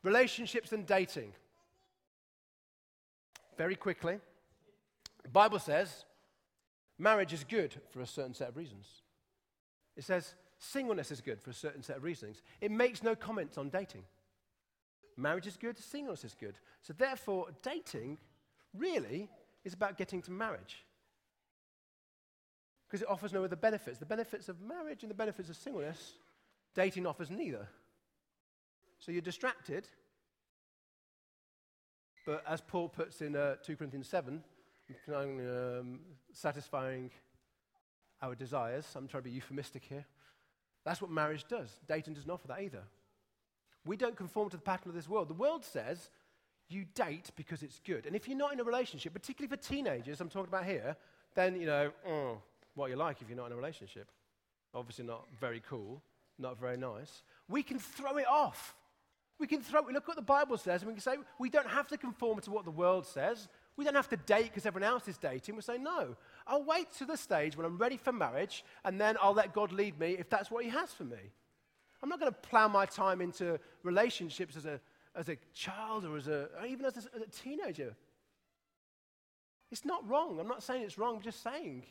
Relationships 0.02 0.72
and 0.72 0.86
dating. 0.86 1.32
Very 3.56 3.76
quickly, 3.76 4.18
the 5.22 5.28
Bible 5.30 5.58
says 5.58 6.04
marriage 6.98 7.32
is 7.32 7.44
good 7.44 7.74
for 7.90 8.00
a 8.00 8.06
certain 8.06 8.34
set 8.34 8.48
of 8.48 8.56
reasons. 8.56 8.86
It 9.96 10.04
says 10.04 10.34
singleness 10.58 11.10
is 11.10 11.20
good 11.20 11.40
for 11.40 11.50
a 11.50 11.54
certain 11.54 11.82
set 11.82 11.96
of 11.96 12.04
reasons. 12.04 12.42
It 12.60 12.70
makes 12.70 13.02
no 13.02 13.14
comments 13.14 13.58
on 13.58 13.70
dating. 13.70 14.04
Marriage 15.16 15.46
is 15.46 15.56
good, 15.56 15.78
singleness 15.78 16.24
is 16.24 16.36
good. 16.38 16.58
So, 16.82 16.92
therefore, 16.92 17.46
dating 17.62 18.18
really 18.76 19.30
is 19.66 19.74
about 19.74 19.98
getting 19.98 20.22
to 20.22 20.30
marriage. 20.30 20.84
Because 22.86 23.02
it 23.02 23.08
offers 23.10 23.32
no 23.32 23.42
other 23.42 23.56
benefits. 23.56 23.98
The 23.98 24.06
benefits 24.06 24.48
of 24.48 24.60
marriage 24.60 25.02
and 25.02 25.10
the 25.10 25.14
benefits 25.14 25.50
of 25.50 25.56
singleness, 25.56 26.14
dating 26.74 27.04
offers 27.04 27.30
neither. 27.30 27.66
So 29.00 29.10
you're 29.10 29.20
distracted. 29.20 29.88
But 32.24 32.44
as 32.48 32.60
Paul 32.60 32.88
puts 32.88 33.20
in 33.20 33.34
uh, 33.34 33.56
2 33.64 33.74
Corinthians 33.76 34.08
7, 34.08 34.42
um, 35.08 35.98
satisfying 36.32 37.10
our 38.22 38.36
desires. 38.36 38.86
I'm 38.94 39.08
trying 39.08 39.24
to 39.24 39.28
be 39.28 39.34
euphemistic 39.34 39.82
here. 39.88 40.06
That's 40.84 41.02
what 41.02 41.10
marriage 41.10 41.44
does. 41.48 41.80
Dating 41.88 42.14
doesn't 42.14 42.30
offer 42.30 42.46
that 42.48 42.60
either. 42.60 42.84
We 43.84 43.96
don't 43.96 44.16
conform 44.16 44.48
to 44.50 44.56
the 44.56 44.62
pattern 44.62 44.90
of 44.90 44.94
this 44.94 45.08
world. 45.08 45.28
The 45.28 45.34
world 45.34 45.64
says 45.64 46.10
you 46.68 46.84
date 46.94 47.30
because 47.36 47.62
it's 47.62 47.80
good. 47.84 48.06
And 48.06 48.16
if 48.16 48.28
you're 48.28 48.36
not 48.36 48.52
in 48.52 48.60
a 48.60 48.64
relationship, 48.64 49.12
particularly 49.12 49.54
for 49.54 49.62
teenagers, 49.62 50.20
I'm 50.20 50.28
talking 50.28 50.48
about 50.48 50.64
here, 50.64 50.96
then, 51.34 51.60
you 51.60 51.66
know, 51.66 51.92
oh, 52.08 52.38
what 52.74 52.88
you're 52.88 52.98
like 52.98 53.22
if 53.22 53.28
you're 53.28 53.36
not 53.36 53.46
in 53.46 53.52
a 53.52 53.56
relationship. 53.56 54.10
Obviously, 54.74 55.04
not 55.04 55.26
very 55.40 55.62
cool, 55.68 56.02
not 56.38 56.58
very 56.58 56.76
nice. 56.76 57.22
We 57.48 57.62
can 57.62 57.78
throw 57.78 58.18
it 58.18 58.26
off. 58.26 58.74
We 59.38 59.46
can 59.46 59.60
throw, 59.60 59.82
we 59.82 59.92
look 59.92 60.04
at 60.04 60.08
what 60.08 60.16
the 60.16 60.22
Bible 60.22 60.56
says, 60.56 60.82
and 60.82 60.88
we 60.88 60.94
can 60.94 61.02
say, 61.02 61.16
we 61.38 61.50
don't 61.50 61.68
have 61.68 61.88
to 61.88 61.98
conform 61.98 62.40
to 62.40 62.50
what 62.50 62.64
the 62.64 62.70
world 62.70 63.06
says. 63.06 63.48
We 63.76 63.84
don't 63.84 63.94
have 63.94 64.08
to 64.08 64.16
date 64.16 64.44
because 64.44 64.64
everyone 64.64 64.88
else 64.88 65.08
is 65.08 65.18
dating. 65.18 65.56
We 65.56 65.62
say, 65.62 65.76
no, 65.76 66.16
I'll 66.46 66.64
wait 66.64 66.90
to 66.94 67.04
the 67.04 67.16
stage 67.16 67.56
when 67.56 67.66
I'm 67.66 67.76
ready 67.76 67.98
for 67.98 68.12
marriage, 68.12 68.64
and 68.84 68.98
then 68.98 69.16
I'll 69.20 69.34
let 69.34 69.52
God 69.52 69.72
lead 69.72 69.98
me 69.98 70.12
if 70.12 70.30
that's 70.30 70.50
what 70.50 70.64
He 70.64 70.70
has 70.70 70.92
for 70.92 71.04
me. 71.04 71.18
I'm 72.02 72.08
not 72.08 72.18
going 72.18 72.32
to 72.32 72.38
plow 72.38 72.68
my 72.68 72.86
time 72.86 73.20
into 73.20 73.58
relationships 73.82 74.56
as 74.56 74.64
a, 74.64 74.80
as 75.16 75.28
a 75.28 75.36
child 75.54 76.04
or, 76.04 76.16
as 76.16 76.28
a, 76.28 76.48
or 76.60 76.66
even 76.66 76.84
as 76.84 76.96
a, 76.96 77.00
as 77.14 77.22
a 77.22 77.42
teenager. 77.42 77.94
It's 79.72 79.84
not 79.84 80.08
wrong. 80.08 80.38
I'm 80.38 80.48
not 80.48 80.62
saying 80.62 80.82
it's 80.82 80.98
wrong, 80.98 81.16
I'm 81.16 81.22
just 81.22 81.42
saying. 81.42 81.84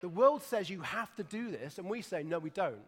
The 0.00 0.08
world 0.08 0.42
says 0.42 0.70
you 0.70 0.80
have 0.80 1.14
to 1.16 1.22
do 1.22 1.50
this, 1.50 1.78
and 1.78 1.88
we 1.88 2.02
say, 2.02 2.22
no, 2.22 2.38
we 2.38 2.50
don't. 2.50 2.80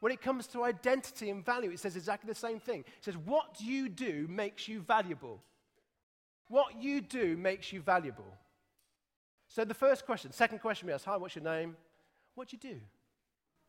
When 0.00 0.12
it 0.12 0.20
comes 0.20 0.46
to 0.48 0.64
identity 0.64 1.30
and 1.30 1.44
value, 1.44 1.70
it 1.70 1.80
says 1.80 1.96
exactly 1.96 2.28
the 2.28 2.38
same 2.38 2.60
thing. 2.60 2.80
It 2.80 3.04
says, 3.04 3.16
what 3.16 3.60
you 3.60 3.88
do 3.88 4.26
makes 4.28 4.68
you 4.68 4.80
valuable. 4.80 5.40
What 6.48 6.80
you 6.80 7.00
do 7.00 7.36
makes 7.36 7.72
you 7.72 7.80
valuable. 7.80 8.26
So 9.48 9.64
the 9.64 9.74
first 9.74 10.04
question, 10.04 10.32
second 10.32 10.58
question 10.58 10.86
we 10.86 10.92
ask, 10.92 11.04
hi, 11.04 11.16
what's 11.16 11.36
your 11.36 11.44
name? 11.44 11.76
What 12.34 12.48
do 12.48 12.56
you 12.56 12.74
do? 12.74 12.80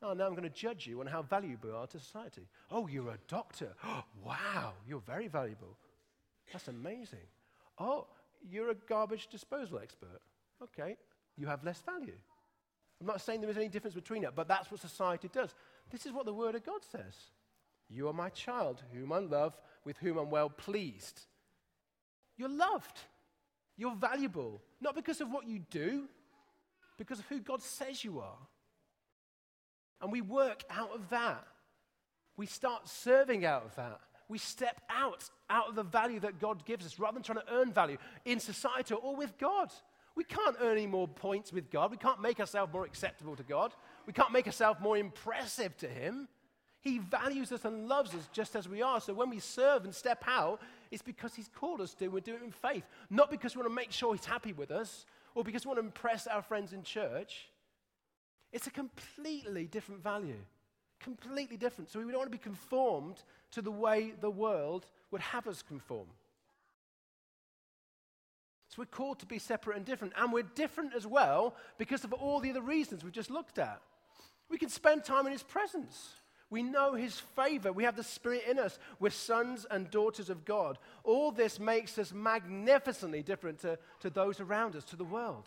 Oh, 0.06 0.14
now 0.14 0.26
I'm 0.28 0.36
going 0.36 0.44
to 0.44 0.50
judge 0.50 0.86
you 0.86 1.02
on 1.02 1.08
how 1.08 1.24
valuable 1.24 1.70
you 1.70 1.76
are 1.76 1.88
to 1.88 2.00
society. 2.00 2.48
Oh, 2.70 2.86
you're 2.88 3.10
a 3.10 3.18
doctor. 3.28 3.74
Oh, 3.84 4.04
wow, 4.24 4.74
you're 4.88 5.00
very 5.00 5.28
valuable. 5.28 5.78
That's 6.52 6.68
amazing. 6.68 7.28
Oh, 7.80 8.06
you're 8.48 8.70
a 8.70 8.76
garbage 8.76 9.28
disposal 9.28 9.80
expert. 9.80 10.22
Okay, 10.62 10.96
you 11.38 11.48
have 11.48 11.64
less 11.64 11.82
value. 11.82 12.18
I'm 13.02 13.08
not 13.08 13.22
saying 13.22 13.42
there 13.42 13.50
is 13.50 13.58
any 13.58 13.68
difference 13.68 13.96
between 13.96 14.24
it, 14.24 14.36
but 14.36 14.48
that's 14.48 14.70
what 14.70 14.80
society 14.80 15.30
does. 15.34 15.54
This 15.90 16.06
is 16.06 16.14
what 16.14 16.26
the 16.26 16.34
Word 16.34 16.56
of 16.56 16.64
God 16.64 16.82
says. 16.92 17.16
You 17.90 18.08
are 18.08 18.14
my 18.14 18.30
child, 18.30 18.84
whom 18.94 19.12
I 19.12 19.20
love, 19.20 19.58
with 19.86 19.98
whom 19.98 20.18
I'm 20.18 20.30
well 20.30 20.50
pleased. 20.50 21.22
You're 22.38 22.50
loved. 22.50 23.00
You're 23.76 23.96
valuable. 23.96 24.62
Not 24.80 24.96
because 24.96 25.20
of 25.20 25.32
what 25.32 25.48
you 25.48 25.60
do, 25.70 26.08
because 26.98 27.20
of 27.20 27.26
who 27.26 27.40
God 27.40 27.62
says 27.62 28.04
you 28.04 28.20
are. 28.20 28.38
And 30.02 30.12
we 30.12 30.22
work 30.22 30.64
out 30.70 30.92
of 30.94 31.10
that. 31.10 31.46
We 32.38 32.46
start 32.46 32.88
serving 32.88 33.46
out 33.46 33.66
of 33.66 33.76
that. 33.76 34.00
We 34.28 34.38
step 34.38 34.82
out, 34.90 35.30
out 35.50 35.70
of 35.70 35.76
the 35.76 35.84
value 35.84 36.20
that 36.22 36.40
God 36.40 36.66
gives 36.66 36.86
us 36.86 37.00
rather 37.00 37.14
than 37.14 37.24
trying 37.24 37.40
to 37.40 37.54
earn 37.54 37.72
value 37.72 37.98
in 38.26 38.40
society 38.40 38.94
or 38.96 39.16
with 39.16 39.38
God. 39.38 39.72
We 40.16 40.24
can't 40.24 40.56
earn 40.62 40.78
any 40.78 40.88
more 40.88 41.08
points 41.08 41.52
with 41.54 41.70
God. 41.70 41.92
We 41.92 41.98
can't 41.98 42.22
make 42.22 42.40
ourselves 42.40 42.74
more 42.74 42.86
acceptable 42.86 43.36
to 43.36 43.44
God. 43.44 43.74
We 44.06 44.14
can't 44.14 44.32
make 44.32 44.48
ourselves 44.48 44.80
more 44.82 44.98
impressive 44.98 45.78
to 45.78 45.88
Him. 45.88 46.28
He 46.80 47.00
values 47.00 47.52
us 47.52 47.66
and 47.66 47.88
loves 47.88 48.14
us 48.14 48.30
just 48.32 48.56
as 48.56 48.70
we 48.70 48.82
are. 48.82 49.02
So 49.02 49.14
when 49.14 49.30
we 49.30 49.40
serve 49.40 49.84
and 49.86 49.94
step 49.94 50.24
out, 50.28 50.62
it's 50.92 51.02
because 51.02 51.36
He's 51.36 51.50
called 51.50 51.82
us 51.82 51.94
to. 51.96 52.08
We're 52.08 52.20
doing 52.22 52.42
it 52.42 52.46
in 52.46 52.52
faith, 52.52 52.84
not 53.10 53.30
because 53.30 53.56
we 53.56 53.62
want 53.62 53.72
to 53.72 53.76
make 53.76 53.92
sure 53.92 54.14
He's 54.14 54.26
happy 54.26 54.54
with 54.54 54.72
us 54.72 55.06
or 55.36 55.44
because 55.44 55.66
we 55.66 55.70
want 55.70 55.80
to 55.80 55.86
impress 55.86 56.28
our 56.28 56.42
friends 56.42 56.74
in 56.74 56.84
church. 56.84 57.50
It's 58.56 58.68
a 58.68 58.72
completely 58.72 59.66
different 59.66 60.02
value. 60.02 60.40
Completely 61.02 61.58
different. 61.58 61.90
So 61.90 62.00
we 62.00 62.06
don't 62.06 62.20
want 62.20 62.32
to 62.32 62.38
be 62.38 62.42
conformed 62.42 63.22
to 63.52 63.62
the 63.62 63.70
way 63.70 64.14
the 64.22 64.30
world 64.30 64.86
would 65.12 65.20
have 65.20 65.46
us 65.46 65.62
conform. 65.62 66.08
So 68.70 68.76
we're 68.78 68.86
called 68.86 69.20
to 69.20 69.26
be 69.26 69.40
separate 69.40 69.76
and 69.76 69.86
different. 69.86 70.14
And 70.16 70.32
we're 70.32 70.44
different 70.44 70.96
as 70.96 71.06
well 71.06 71.54
because 71.78 72.06
of 72.06 72.14
all 72.14 72.40
the 72.40 72.50
other 72.50 72.62
reasons 72.62 73.04
we've 73.04 73.12
just 73.12 73.30
looked 73.30 73.60
at. 73.60 73.82
We 74.50 74.58
can 74.58 74.70
spend 74.70 75.04
time 75.04 75.26
in 75.26 75.34
His 75.34 75.44
presence. 75.44 76.14
We 76.50 76.64
know 76.64 76.94
His 76.94 77.20
favor. 77.20 77.74
We 77.74 77.84
have 77.84 77.98
the 77.98 78.04
Spirit 78.04 78.44
in 78.50 78.58
us. 78.58 78.80
We're 79.02 79.10
sons 79.10 79.66
and 79.70 79.92
daughters 79.92 80.30
of 80.30 80.46
God. 80.46 80.78
All 81.04 81.34
this 81.34 81.60
makes 81.60 81.98
us 81.98 82.14
magnificently 82.14 83.22
different 83.22 83.60
to, 83.60 83.78
to 84.00 84.10
those 84.10 84.40
around 84.40 84.78
us, 84.78 84.86
to 84.86 84.96
the 84.96 85.04
world. 85.04 85.46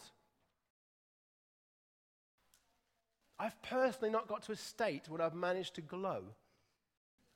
I've 3.39 3.61
personally 3.63 4.11
not 4.11 4.27
got 4.27 4.43
to 4.45 4.53
a 4.53 4.57
state 4.57 5.09
where 5.09 5.23
I've 5.23 5.35
managed 5.35 5.75
to 5.77 5.81
glow 5.81 6.23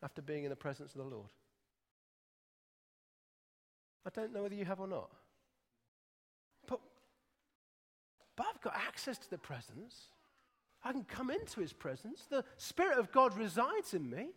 after 0.03 0.21
being 0.21 0.45
in 0.45 0.51
the 0.51 0.57
presence 0.57 0.93
of 0.95 0.99
the 0.99 1.09
Lord. 1.09 1.29
I 4.05 4.11
don't 4.11 4.33
know 4.33 4.43
whether 4.43 4.55
you 4.55 4.65
have 4.65 4.81
or 4.81 4.89
not. 4.89 5.11
But, 6.67 6.81
but 8.37 8.47
I've 8.53 8.61
got 8.61 8.75
access 8.75 9.17
to 9.19 9.31
the 9.31 9.39
presence. 9.39 10.09
I 10.83 10.91
can 10.91 11.05
come 11.05 11.31
into 11.31 11.61
his 11.61 11.73
presence. 11.73 12.27
The 12.29 12.45
Spirit 12.57 12.99
of 12.99 13.13
God 13.13 13.37
resides 13.37 13.95
in 13.95 14.11
me. 14.11 14.31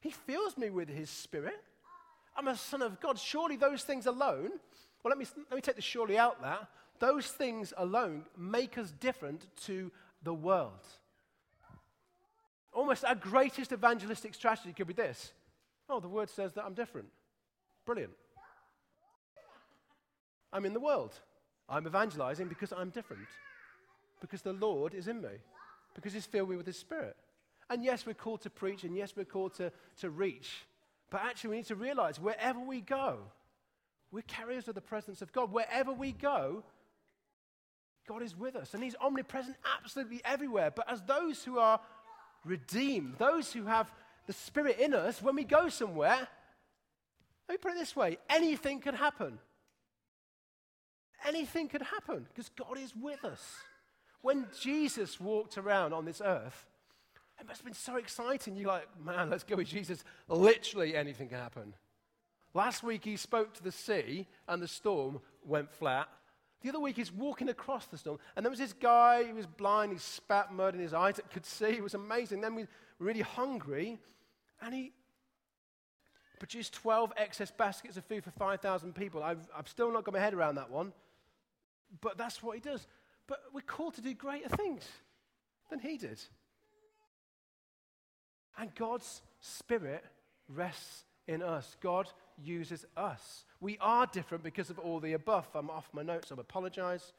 He 0.00 0.10
fills 0.10 0.56
me 0.56 0.70
with 0.70 0.88
his 0.88 1.10
Spirit. 1.10 1.62
I'm 2.36 2.48
a 2.48 2.56
son 2.56 2.82
of 2.82 3.00
God. 3.00 3.18
Surely 3.18 3.56
those 3.56 3.84
things 3.84 4.06
alone, 4.06 4.50
well, 5.02 5.10
let 5.10 5.18
me, 5.18 5.26
let 5.48 5.56
me 5.56 5.60
take 5.60 5.76
the 5.76 5.82
surely 5.82 6.18
out 6.18 6.42
that. 6.42 6.68
Those 6.98 7.28
things 7.28 7.72
alone 7.76 8.24
make 8.36 8.78
us 8.78 8.90
different 8.90 9.46
to 9.64 9.92
the 10.26 10.34
world. 10.34 10.84
Almost 12.72 13.04
our 13.04 13.14
greatest 13.14 13.72
evangelistic 13.72 14.34
strategy 14.34 14.74
could 14.74 14.88
be 14.88 14.92
this 14.92 15.32
Oh, 15.88 16.00
the 16.00 16.08
word 16.08 16.28
says 16.28 16.52
that 16.54 16.64
I'm 16.64 16.74
different. 16.74 17.08
Brilliant. 17.86 18.12
I'm 20.52 20.64
in 20.64 20.74
the 20.74 20.80
world. 20.80 21.12
I'm 21.68 21.86
evangelizing 21.86 22.48
because 22.48 22.72
I'm 22.72 22.90
different. 22.90 23.28
Because 24.20 24.42
the 24.42 24.52
Lord 24.52 24.94
is 24.94 25.06
in 25.06 25.22
me. 25.22 25.28
Because 25.94 26.12
He's 26.12 26.26
filled 26.26 26.50
me 26.50 26.56
with 26.56 26.66
His 26.66 26.78
Spirit. 26.78 27.16
And 27.70 27.84
yes, 27.84 28.04
we're 28.04 28.14
called 28.14 28.40
to 28.42 28.50
preach, 28.50 28.82
and 28.82 28.96
yes, 28.96 29.14
we're 29.16 29.24
called 29.24 29.54
to, 29.54 29.70
to 30.00 30.10
reach. 30.10 30.66
But 31.10 31.22
actually, 31.22 31.50
we 31.50 31.56
need 31.58 31.66
to 31.66 31.76
realize 31.76 32.18
wherever 32.18 32.58
we 32.58 32.80
go, 32.80 33.18
we're 34.10 34.22
carriers 34.22 34.66
of 34.66 34.74
the 34.74 34.80
presence 34.80 35.22
of 35.22 35.32
God. 35.32 35.52
Wherever 35.52 35.92
we 35.92 36.10
go, 36.12 36.64
God 38.06 38.22
is 38.22 38.36
with 38.36 38.56
us, 38.56 38.74
and 38.74 38.82
He's 38.82 38.96
omnipresent 39.00 39.56
absolutely 39.78 40.20
everywhere. 40.24 40.70
But 40.70 40.90
as 40.90 41.02
those 41.02 41.44
who 41.44 41.58
are 41.58 41.80
redeemed, 42.44 43.16
those 43.18 43.52
who 43.52 43.64
have 43.64 43.92
the 44.26 44.32
Spirit 44.32 44.78
in 44.78 44.94
us, 44.94 45.22
when 45.22 45.34
we 45.36 45.44
go 45.44 45.68
somewhere, 45.68 46.28
let 47.48 47.54
me 47.54 47.58
put 47.58 47.72
it 47.72 47.78
this 47.78 47.94
way 47.94 48.18
anything 48.28 48.80
could 48.80 48.94
happen. 48.94 49.38
Anything 51.26 51.68
could 51.68 51.82
happen 51.82 52.26
because 52.28 52.50
God 52.50 52.78
is 52.78 52.94
with 52.94 53.24
us. 53.24 53.42
When 54.22 54.46
Jesus 54.60 55.20
walked 55.20 55.56
around 55.58 55.92
on 55.92 56.04
this 56.04 56.20
earth, 56.24 56.66
it 57.40 57.46
must 57.46 57.60
have 57.60 57.64
been 57.64 57.74
so 57.74 57.96
exciting. 57.96 58.56
You're 58.56 58.68
like, 58.68 58.88
man, 59.04 59.30
let's 59.30 59.44
go 59.44 59.56
with 59.56 59.68
Jesus. 59.68 60.04
Literally 60.28 60.96
anything 60.96 61.28
can 61.28 61.38
happen. 61.38 61.74
Last 62.54 62.82
week 62.82 63.04
he 63.04 63.16
spoke 63.16 63.54
to 63.54 63.62
the 63.62 63.72
sea 63.72 64.26
and 64.48 64.62
the 64.62 64.68
storm 64.68 65.20
went 65.44 65.70
flat. 65.70 66.08
The 66.62 66.70
other 66.70 66.80
week 66.80 66.96
he's 66.96 67.12
walking 67.12 67.48
across 67.48 67.86
the 67.86 67.98
storm, 67.98 68.18
and 68.34 68.44
there 68.44 68.50
was 68.50 68.58
this 68.58 68.72
guy, 68.72 69.24
he 69.24 69.32
was 69.32 69.46
blind, 69.46 69.92
he 69.92 69.98
spat 69.98 70.52
mud 70.52 70.74
in 70.74 70.80
his 70.80 70.94
eyes 70.94 71.16
that 71.16 71.30
could 71.30 71.44
see. 71.44 71.66
It 71.66 71.82
was 71.82 71.94
amazing. 71.94 72.40
Then 72.40 72.54
we 72.54 72.62
were 72.62 72.68
really 72.98 73.20
hungry, 73.20 73.98
and 74.60 74.74
he 74.74 74.92
produced 76.38 76.74
12 76.74 77.12
excess 77.16 77.50
baskets 77.50 77.96
of 77.96 78.04
food 78.04 78.24
for 78.24 78.30
5,000 78.30 78.94
people. 78.94 79.22
I've, 79.22 79.48
I've 79.56 79.68
still 79.68 79.92
not 79.92 80.04
got 80.04 80.14
my 80.14 80.20
head 80.20 80.34
around 80.34 80.56
that 80.56 80.70
one, 80.70 80.92
but 82.00 82.18
that's 82.18 82.42
what 82.42 82.56
he 82.56 82.60
does. 82.60 82.86
But 83.26 83.40
we're 83.52 83.60
called 83.60 83.94
to 83.94 84.00
do 84.00 84.14
greater 84.14 84.48
things 84.48 84.84
than 85.70 85.78
he 85.78 85.98
did. 85.98 86.20
And 88.58 88.74
God's 88.74 89.22
Spirit 89.40 90.04
rests 90.48 91.04
in 91.26 91.42
us. 91.42 91.76
God 91.80 92.08
uses 92.42 92.84
us. 92.96 93.44
We 93.60 93.78
are 93.80 94.06
different 94.06 94.44
because 94.44 94.70
of 94.70 94.78
all 94.78 95.00
the 95.00 95.14
above. 95.14 95.46
I'm 95.54 95.70
off 95.70 95.88
my 95.92 96.02
notes, 96.02 96.30
I 96.30 96.40
apologize. 96.40 97.12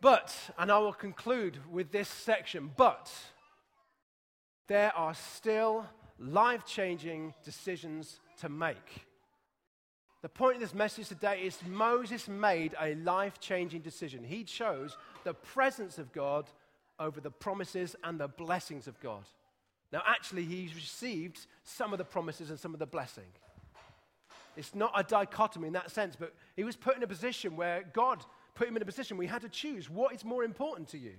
But, 0.00 0.34
and 0.58 0.70
I 0.70 0.78
will 0.78 0.92
conclude 0.92 1.58
with 1.70 1.90
this 1.90 2.08
section, 2.08 2.70
but 2.76 3.10
there 4.66 4.94
are 4.96 5.14
still 5.14 5.86
life 6.18 6.64
changing 6.66 7.34
decisions 7.44 8.20
to 8.40 8.48
make. 8.48 9.06
The 10.22 10.28
point 10.28 10.56
of 10.56 10.60
this 10.60 10.74
message 10.74 11.08
today 11.08 11.42
is 11.42 11.58
Moses 11.66 12.28
made 12.28 12.74
a 12.80 12.94
life 12.94 13.40
changing 13.40 13.82
decision. 13.82 14.24
He 14.24 14.44
chose 14.44 14.96
the 15.22 15.34
presence 15.34 15.98
of 15.98 16.12
God 16.12 16.50
over 16.98 17.20
the 17.20 17.30
promises 17.30 17.94
and 18.04 18.18
the 18.18 18.28
blessings 18.28 18.86
of 18.86 18.98
God. 19.00 19.24
Now, 19.92 20.02
actually, 20.06 20.44
he 20.44 20.70
received 20.74 21.46
some 21.62 21.92
of 21.92 21.98
the 21.98 22.04
promises 22.04 22.50
and 22.50 22.58
some 22.58 22.72
of 22.72 22.78
the 22.78 22.86
blessing. 22.86 23.24
It's 24.56 24.74
not 24.74 24.92
a 24.94 25.02
dichotomy 25.02 25.66
in 25.66 25.72
that 25.74 25.90
sense, 25.90 26.16
but 26.16 26.34
he 26.56 26.64
was 26.64 26.76
put 26.76 26.96
in 26.96 27.02
a 27.02 27.06
position 27.06 27.56
where 27.56 27.84
God 27.92 28.24
put 28.54 28.68
him 28.68 28.76
in 28.76 28.82
a 28.82 28.86
position 28.86 29.16
where 29.16 29.26
he 29.26 29.32
had 29.32 29.42
to 29.42 29.48
choose 29.48 29.90
what 29.90 30.14
is 30.14 30.24
more 30.24 30.44
important 30.44 30.88
to 30.88 30.98
you? 30.98 31.14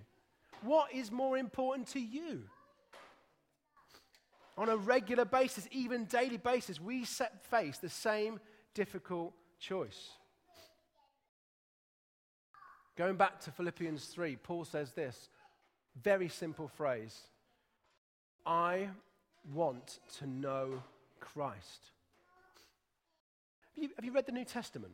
What 0.61 0.93
is 0.93 1.11
more 1.11 1.37
important 1.37 1.87
to 1.89 1.99
you? 1.99 2.43
On 4.57 4.69
a 4.69 4.77
regular 4.77 5.25
basis, 5.25 5.67
even 5.71 6.05
daily 6.05 6.37
basis, 6.37 6.79
we 6.79 7.03
set, 7.03 7.45
face 7.45 7.77
the 7.77 7.89
same 7.89 8.39
difficult 8.73 9.33
choice. 9.59 10.11
Going 12.95 13.17
back 13.17 13.41
to 13.41 13.51
Philippians 13.51 14.05
3, 14.05 14.37
Paul 14.37 14.63
says 14.63 14.93
this 14.93 15.29
very 16.01 16.29
simple 16.29 16.67
phrase 16.67 17.19
I 18.45 18.89
want 19.53 19.99
to 20.19 20.27
know 20.27 20.81
Christ. 21.19 21.91
Have 23.75 23.83
you, 23.83 23.89
have 23.95 24.05
you 24.05 24.11
read 24.11 24.25
the 24.25 24.31
New 24.31 24.45
Testament? 24.45 24.93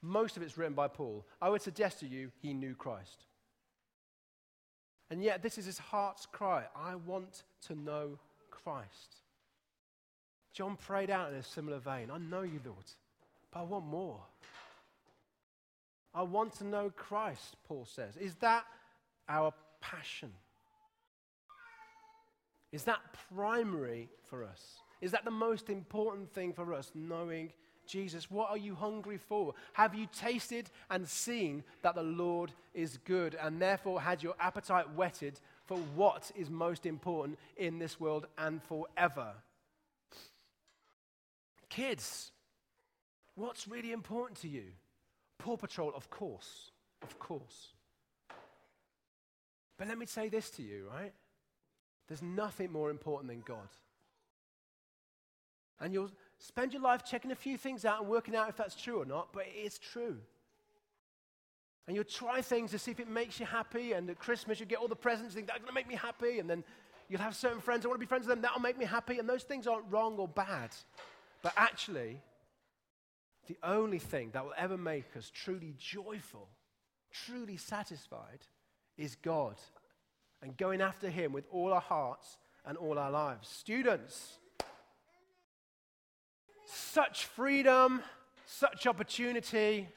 Most 0.00 0.36
of 0.36 0.42
it's 0.42 0.56
written 0.56 0.74
by 0.74 0.88
Paul. 0.88 1.26
I 1.40 1.48
would 1.48 1.62
suggest 1.62 2.00
to 2.00 2.06
you 2.06 2.30
he 2.40 2.54
knew 2.54 2.74
Christ. 2.74 3.24
And 5.10 5.22
yet, 5.22 5.42
this 5.42 5.58
is 5.58 5.66
his 5.66 5.78
heart's 5.78 6.26
cry 6.26 6.64
I 6.74 6.94
want 6.94 7.42
to 7.66 7.74
know 7.74 8.18
Christ. 8.50 9.16
John 10.52 10.76
prayed 10.76 11.10
out 11.10 11.30
in 11.30 11.36
a 11.36 11.42
similar 11.42 11.78
vein 11.78 12.10
I 12.10 12.18
know 12.18 12.42
you, 12.42 12.60
Lord, 12.64 12.84
but 13.52 13.60
I 13.60 13.62
want 13.64 13.86
more. 13.86 14.20
I 16.14 16.22
want 16.22 16.54
to 16.58 16.64
know 16.64 16.90
Christ, 16.94 17.56
Paul 17.66 17.86
says. 17.86 18.16
Is 18.16 18.34
that 18.36 18.64
our 19.28 19.54
passion? 19.80 20.30
Is 22.70 22.84
that 22.84 23.00
primary 23.34 24.08
for 24.28 24.44
us? 24.44 24.78
Is 25.00 25.10
that 25.12 25.24
the 25.24 25.30
most 25.30 25.68
important 25.68 26.32
thing 26.32 26.52
for 26.52 26.72
us, 26.74 26.90
knowing 26.94 27.52
Jesus? 27.92 28.30
What 28.30 28.50
are 28.50 28.56
you 28.56 28.74
hungry 28.74 29.18
for? 29.18 29.54
Have 29.74 29.94
you 29.94 30.06
tasted 30.18 30.70
and 30.90 31.06
seen 31.06 31.62
that 31.82 31.94
the 31.94 32.02
Lord 32.02 32.50
is 32.72 32.98
good 33.04 33.34
and 33.34 33.60
therefore 33.60 34.00
had 34.00 34.22
your 34.22 34.34
appetite 34.40 34.94
whetted 34.94 35.38
for 35.66 35.76
what 35.94 36.32
is 36.34 36.48
most 36.48 36.86
important 36.86 37.38
in 37.56 37.78
this 37.78 38.00
world 38.00 38.26
and 38.38 38.62
forever? 38.62 39.34
Kids, 41.68 42.32
what's 43.34 43.68
really 43.68 43.92
important 43.92 44.40
to 44.40 44.48
you? 44.48 44.64
Paw 45.38 45.58
Patrol, 45.58 45.92
of 45.94 46.08
course. 46.08 46.70
Of 47.02 47.18
course. 47.18 47.74
But 49.76 49.88
let 49.88 49.98
me 49.98 50.06
say 50.06 50.28
this 50.30 50.48
to 50.50 50.62
you, 50.62 50.88
right? 50.90 51.12
There's 52.08 52.22
nothing 52.22 52.72
more 52.72 52.90
important 52.90 53.30
than 53.30 53.40
God. 53.40 53.68
And 55.80 55.92
you'll 55.92 56.10
spend 56.42 56.72
your 56.72 56.82
life 56.82 57.04
checking 57.04 57.30
a 57.30 57.36
few 57.36 57.56
things 57.56 57.84
out 57.84 58.00
and 58.00 58.08
working 58.08 58.34
out 58.34 58.48
if 58.48 58.56
that's 58.56 58.74
true 58.74 59.00
or 59.00 59.04
not, 59.04 59.32
but 59.32 59.46
it 59.46 59.58
is 59.64 59.78
true. 59.78 60.18
And 61.86 61.94
you'll 61.94 62.04
try 62.04 62.42
things 62.42 62.72
to 62.72 62.78
see 62.78 62.90
if 62.90 63.00
it 63.00 63.08
makes 63.08 63.38
you 63.38 63.46
happy. 63.46 63.92
And 63.92 64.10
at 64.10 64.18
Christmas, 64.18 64.58
you 64.60 64.66
get 64.66 64.78
all 64.78 64.88
the 64.88 64.96
presents, 64.96 65.34
you 65.34 65.36
think, 65.36 65.48
that's 65.48 65.58
going 65.60 65.68
to 65.68 65.74
make 65.74 65.88
me 65.88 65.94
happy. 65.94 66.38
And 66.38 66.50
then 66.50 66.64
you'll 67.08 67.20
have 67.20 67.36
certain 67.36 67.60
friends, 67.60 67.84
I 67.84 67.88
want 67.88 68.00
to 68.00 68.04
be 68.04 68.08
friends 68.08 68.26
with 68.26 68.34
them, 68.34 68.42
that'll 68.42 68.60
make 68.60 68.78
me 68.78 68.84
happy. 68.84 69.18
And 69.18 69.28
those 69.28 69.44
things 69.44 69.66
aren't 69.66 69.86
wrong 69.90 70.16
or 70.16 70.26
bad. 70.26 70.70
But 71.42 71.52
actually, 71.56 72.20
the 73.46 73.56
only 73.62 73.98
thing 73.98 74.30
that 74.32 74.44
will 74.44 74.54
ever 74.56 74.76
make 74.76 75.16
us 75.16 75.30
truly 75.32 75.74
joyful, 75.78 76.48
truly 77.12 77.56
satisfied, 77.56 78.40
is 78.96 79.16
God 79.16 79.56
and 80.40 80.56
going 80.56 80.80
after 80.80 81.08
Him 81.08 81.32
with 81.32 81.44
all 81.50 81.72
our 81.72 81.80
hearts 81.80 82.36
and 82.64 82.76
all 82.76 82.98
our 82.98 83.10
lives. 83.10 83.48
Students, 83.48 84.38
such 86.72 87.26
freedom, 87.26 88.02
such 88.46 88.86
opportunity. 88.86 89.88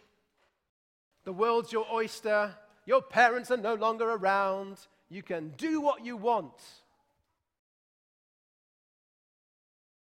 The 1.24 1.34
world's 1.34 1.72
your 1.72 1.86
oyster. 1.92 2.56
Your 2.86 3.02
parents 3.02 3.50
are 3.52 3.58
no 3.58 3.74
longer 3.76 4.10
around. 4.10 4.78
You 5.10 5.24
can 5.24 5.54
do 5.58 5.82
what 5.82 6.06
you 6.06 6.18
want. 6.18 6.54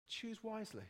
Choose 0.07 0.43
wisely. 0.43 0.83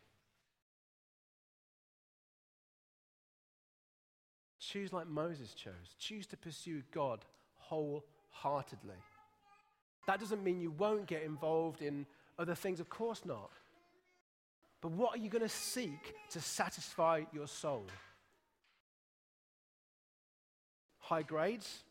Choose 4.59 4.93
like 4.93 5.07
Moses 5.07 5.53
chose. 5.53 5.95
Choose 5.99 6.25
to 6.27 6.37
pursue 6.37 6.81
God 6.93 7.25
wholeheartedly. 7.57 8.95
That 10.07 10.19
doesn't 10.19 10.43
mean 10.43 10.61
you 10.61 10.71
won't 10.71 11.07
get 11.07 11.23
involved 11.23 11.81
in 11.81 12.05
other 12.39 12.55
things, 12.55 12.79
of 12.79 12.89
course 12.89 13.25
not. 13.25 13.51
But 14.81 14.91
what 14.91 15.15
are 15.15 15.19
you 15.19 15.29
going 15.29 15.43
to 15.43 15.49
seek 15.49 16.15
to 16.31 16.41
satisfy 16.41 17.23
your 17.31 17.47
soul? 17.47 17.85
High 20.99 21.21
grades? 21.21 21.83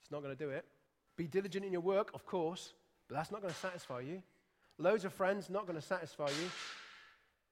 It's 0.00 0.10
not 0.10 0.22
going 0.22 0.34
to 0.34 0.44
do 0.44 0.50
it. 0.50 0.64
Be 1.16 1.26
diligent 1.26 1.64
in 1.64 1.72
your 1.72 1.82
work, 1.82 2.10
of 2.14 2.24
course, 2.24 2.72
but 3.08 3.16
that's 3.16 3.30
not 3.30 3.42
going 3.42 3.52
to 3.52 3.60
satisfy 3.60 4.00
you. 4.00 4.22
Loads 4.78 5.04
of 5.04 5.12
friends, 5.12 5.50
not 5.50 5.66
going 5.66 5.78
to 5.78 5.84
satisfy 5.84 6.28
you. 6.28 6.50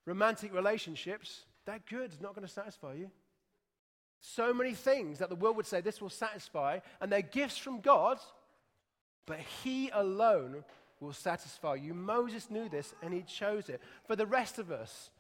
Romantic 0.07 0.55
relationships, 0.55 1.43
they're 1.67 1.83
good, 1.91 2.13
not 2.23 2.35
going 2.35 2.47
to 2.47 2.53
satisfy 2.53 2.95
you. 2.95 3.11
So 4.21 4.55
many 4.55 4.73
things 4.73 5.19
that 5.19 5.29
the 5.29 5.35
world 5.35 5.57
would 5.57 5.67
say 5.67 5.81
this 5.81 6.01
will 6.01 6.09
satisfy, 6.09 6.79
and 7.01 7.13
they're 7.13 7.23
gifts 7.23 7.59
from 7.59 7.81
God, 7.81 8.19
but 9.27 9.41
He 9.63 9.91
alone 9.93 10.65
will 11.01 11.13
satisfy 11.13 11.75
you. 11.75 11.95
Moses 11.95 12.51
knew 12.51 12.69
this 12.69 12.95
and 13.03 13.13
he 13.13 13.23
chose 13.23 13.69
it. 13.69 13.81
For 14.07 14.17
the 14.17 14.27
rest 14.27 14.59
of 14.59 14.71
us, 14.71 15.11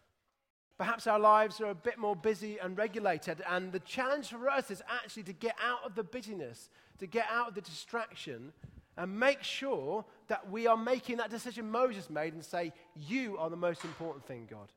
perhaps 0.79 1.07
our 1.07 1.19
lives 1.19 1.61
are 1.61 1.71
a 1.71 1.75
bit 1.75 1.99
more 1.99 2.17
busy 2.17 2.59
and 2.59 2.77
regulated, 2.77 3.43
and 3.49 3.73
the 3.73 3.81
challenge 3.81 4.29
for 4.29 4.49
us 4.49 4.71
is 4.71 4.83
actually 4.89 5.25
to 5.25 5.33
get 5.33 5.57
out 5.63 5.85
of 5.85 5.95
the 5.95 6.05
busyness, 6.05 6.71
to 6.99 7.07
get 7.07 7.27
out 7.31 7.49
of 7.49 7.55
the 7.55 7.61
distraction, 7.61 8.53
and 8.97 9.19
make 9.19 9.43
sure 9.43 10.05
that 10.29 10.51
we 10.51 10.67
are 10.67 10.77
making 10.77 11.19
that 11.19 11.31
decision 11.31 11.71
Moses 11.71 12.09
made 12.09 12.33
and 12.33 12.45
say, 12.45 12.73
You 12.95 13.37
are 13.39 13.51
the 13.51 13.57
most 13.57 13.85
important 13.85 14.27
thing, 14.27 14.49
God. 14.51 14.69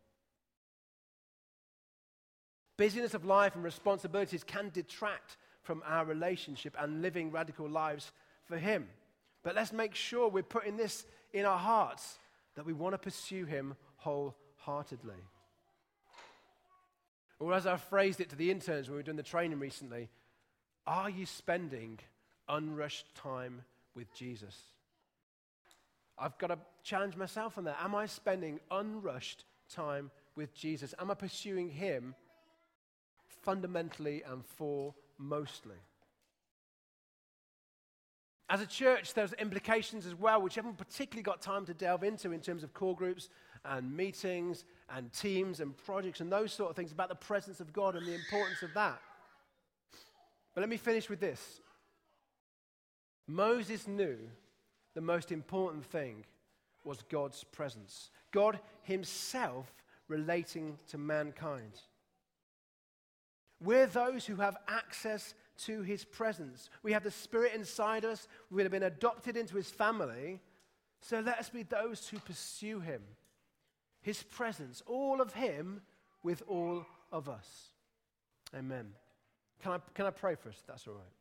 Busyness 2.78 3.14
of 3.14 3.26
life 3.26 3.56
and 3.56 3.64
responsibilities 3.64 4.44
can 4.44 4.70
detract 4.70 5.38
from 5.64 5.84
our 5.86 6.06
relationship 6.06 6.76
and 6.80 7.02
living 7.02 7.32
radical 7.32 7.70
lives 7.70 8.12
for 8.46 8.58
Him. 8.58 8.88
But 9.50 9.56
let's 9.56 9.74
make 9.74 9.96
sure 9.96 10.30
we're 10.30 10.44
putting 10.44 10.78
this 10.78 11.08
in 11.34 11.44
our 11.44 11.58
hearts 11.58 12.20
that 12.54 12.68
we 12.68 12.74
want 12.74 12.94
to 12.94 13.00
pursue 13.00 13.46
Him 13.46 13.76
wholeheartedly. 13.96 15.24
Or 17.40 17.56
as 17.56 17.66
I 17.66 17.78
phrased 17.78 18.22
it 18.22 18.30
to 18.30 18.36
the 18.36 18.52
interns 18.52 18.88
when 18.88 18.94
we 18.94 19.00
were 19.00 19.04
doing 19.04 19.18
the 19.18 19.24
training 19.24 19.58
recently, 19.58 20.10
are 20.86 21.10
you 21.10 21.26
spending 21.26 21.98
unrushed 22.48 23.16
time 23.16 23.64
with 23.96 24.14
Jesus? 24.14 24.56
I've 26.16 26.38
got 26.38 26.50
to 26.50 26.60
challenge 26.84 27.16
myself 27.16 27.58
on 27.58 27.64
that. 27.64 27.78
Am 27.82 27.96
I 27.96 28.06
spending 28.06 28.60
unrushed 28.70 29.46
time 29.74 30.12
with 30.36 30.54
Jesus? 30.54 30.94
Am 31.00 31.10
I 31.10 31.16
pursuing 31.16 31.72
Him 31.72 32.14
fundamentally 33.42 34.22
and 34.30 34.44
foremostly. 34.60 35.80
As 38.50 38.62
a 38.62 38.66
church, 38.66 39.14
there's 39.14 39.34
implications 39.34 40.08
as 40.08 40.16
well, 40.16 40.42
which 40.42 40.58
I 40.58 40.62
haven't 40.62 40.78
particularly 40.78 41.22
got 41.22 41.40
time 41.40 41.66
to 41.68 41.74
delve 41.74 42.04
into 42.04 42.32
in 42.32 42.40
terms 42.40 42.64
of 42.64 42.74
core 42.74 42.96
groups 42.96 43.30
and 43.64 43.96
meetings 43.96 44.66
and 44.90 45.14
teams 45.14 45.60
and 45.60 45.78
projects 45.78 46.20
and 46.20 46.32
those 46.32 46.52
sort 46.52 46.72
of 46.72 46.76
things 46.76 46.92
about 46.92 47.10
the 47.10 47.16
presence 47.16 47.60
of 47.60 47.72
God 47.72 47.96
and 47.96 48.08
the 48.08 48.16
importance 48.16 48.64
of 48.64 48.74
that. 48.74 49.00
But 50.56 50.62
let 50.62 50.70
me 50.70 50.78
finish 50.78 51.10
with 51.10 51.20
this 51.20 51.62
Moses 53.28 53.88
knew 53.88 54.18
the 54.96 55.02
most 55.02 55.32
important 55.32 55.86
thing 55.86 56.26
was 56.84 57.04
God's 57.10 57.44
presence, 57.44 58.10
God 58.32 58.60
Himself 58.82 59.72
relating 60.08 60.80
to 60.88 60.98
mankind. 60.98 61.74
We're 63.62 63.86
those 63.86 64.26
who 64.26 64.38
have 64.38 64.58
access 64.68 65.36
to 65.66 65.82
his 65.82 66.06
presence. 66.06 66.70
We 66.84 66.94
have 66.94 67.04
the 67.04 67.12
Spirit 67.12 67.54
inside 67.54 68.06
us. 68.06 68.28
We 68.50 68.64
have 68.64 68.72
been 68.72 68.84
adopted 68.84 69.38
into 69.38 69.56
his 69.56 69.70
family. 69.70 70.40
So 71.02 71.20
let 71.20 71.40
us 71.40 71.50
be 71.50 71.64
those 71.64 72.08
who 72.08 72.20
pursue 72.20 72.80
him, 72.80 73.02
his 74.02 74.22
presence, 74.24 74.84
all 74.86 75.22
of 75.22 75.34
him 75.34 75.82
with 76.24 76.44
all 76.48 76.86
of 77.12 77.30
us. 77.30 77.72
Amen. 78.56 78.88
Can 79.62 79.74
I, 79.74 79.80
can 79.94 80.06
I 80.06 80.12
pray 80.12 80.36
for 80.36 80.50
us? 80.50 80.62
That's 80.68 80.88
all 80.88 80.96
right. 80.96 81.19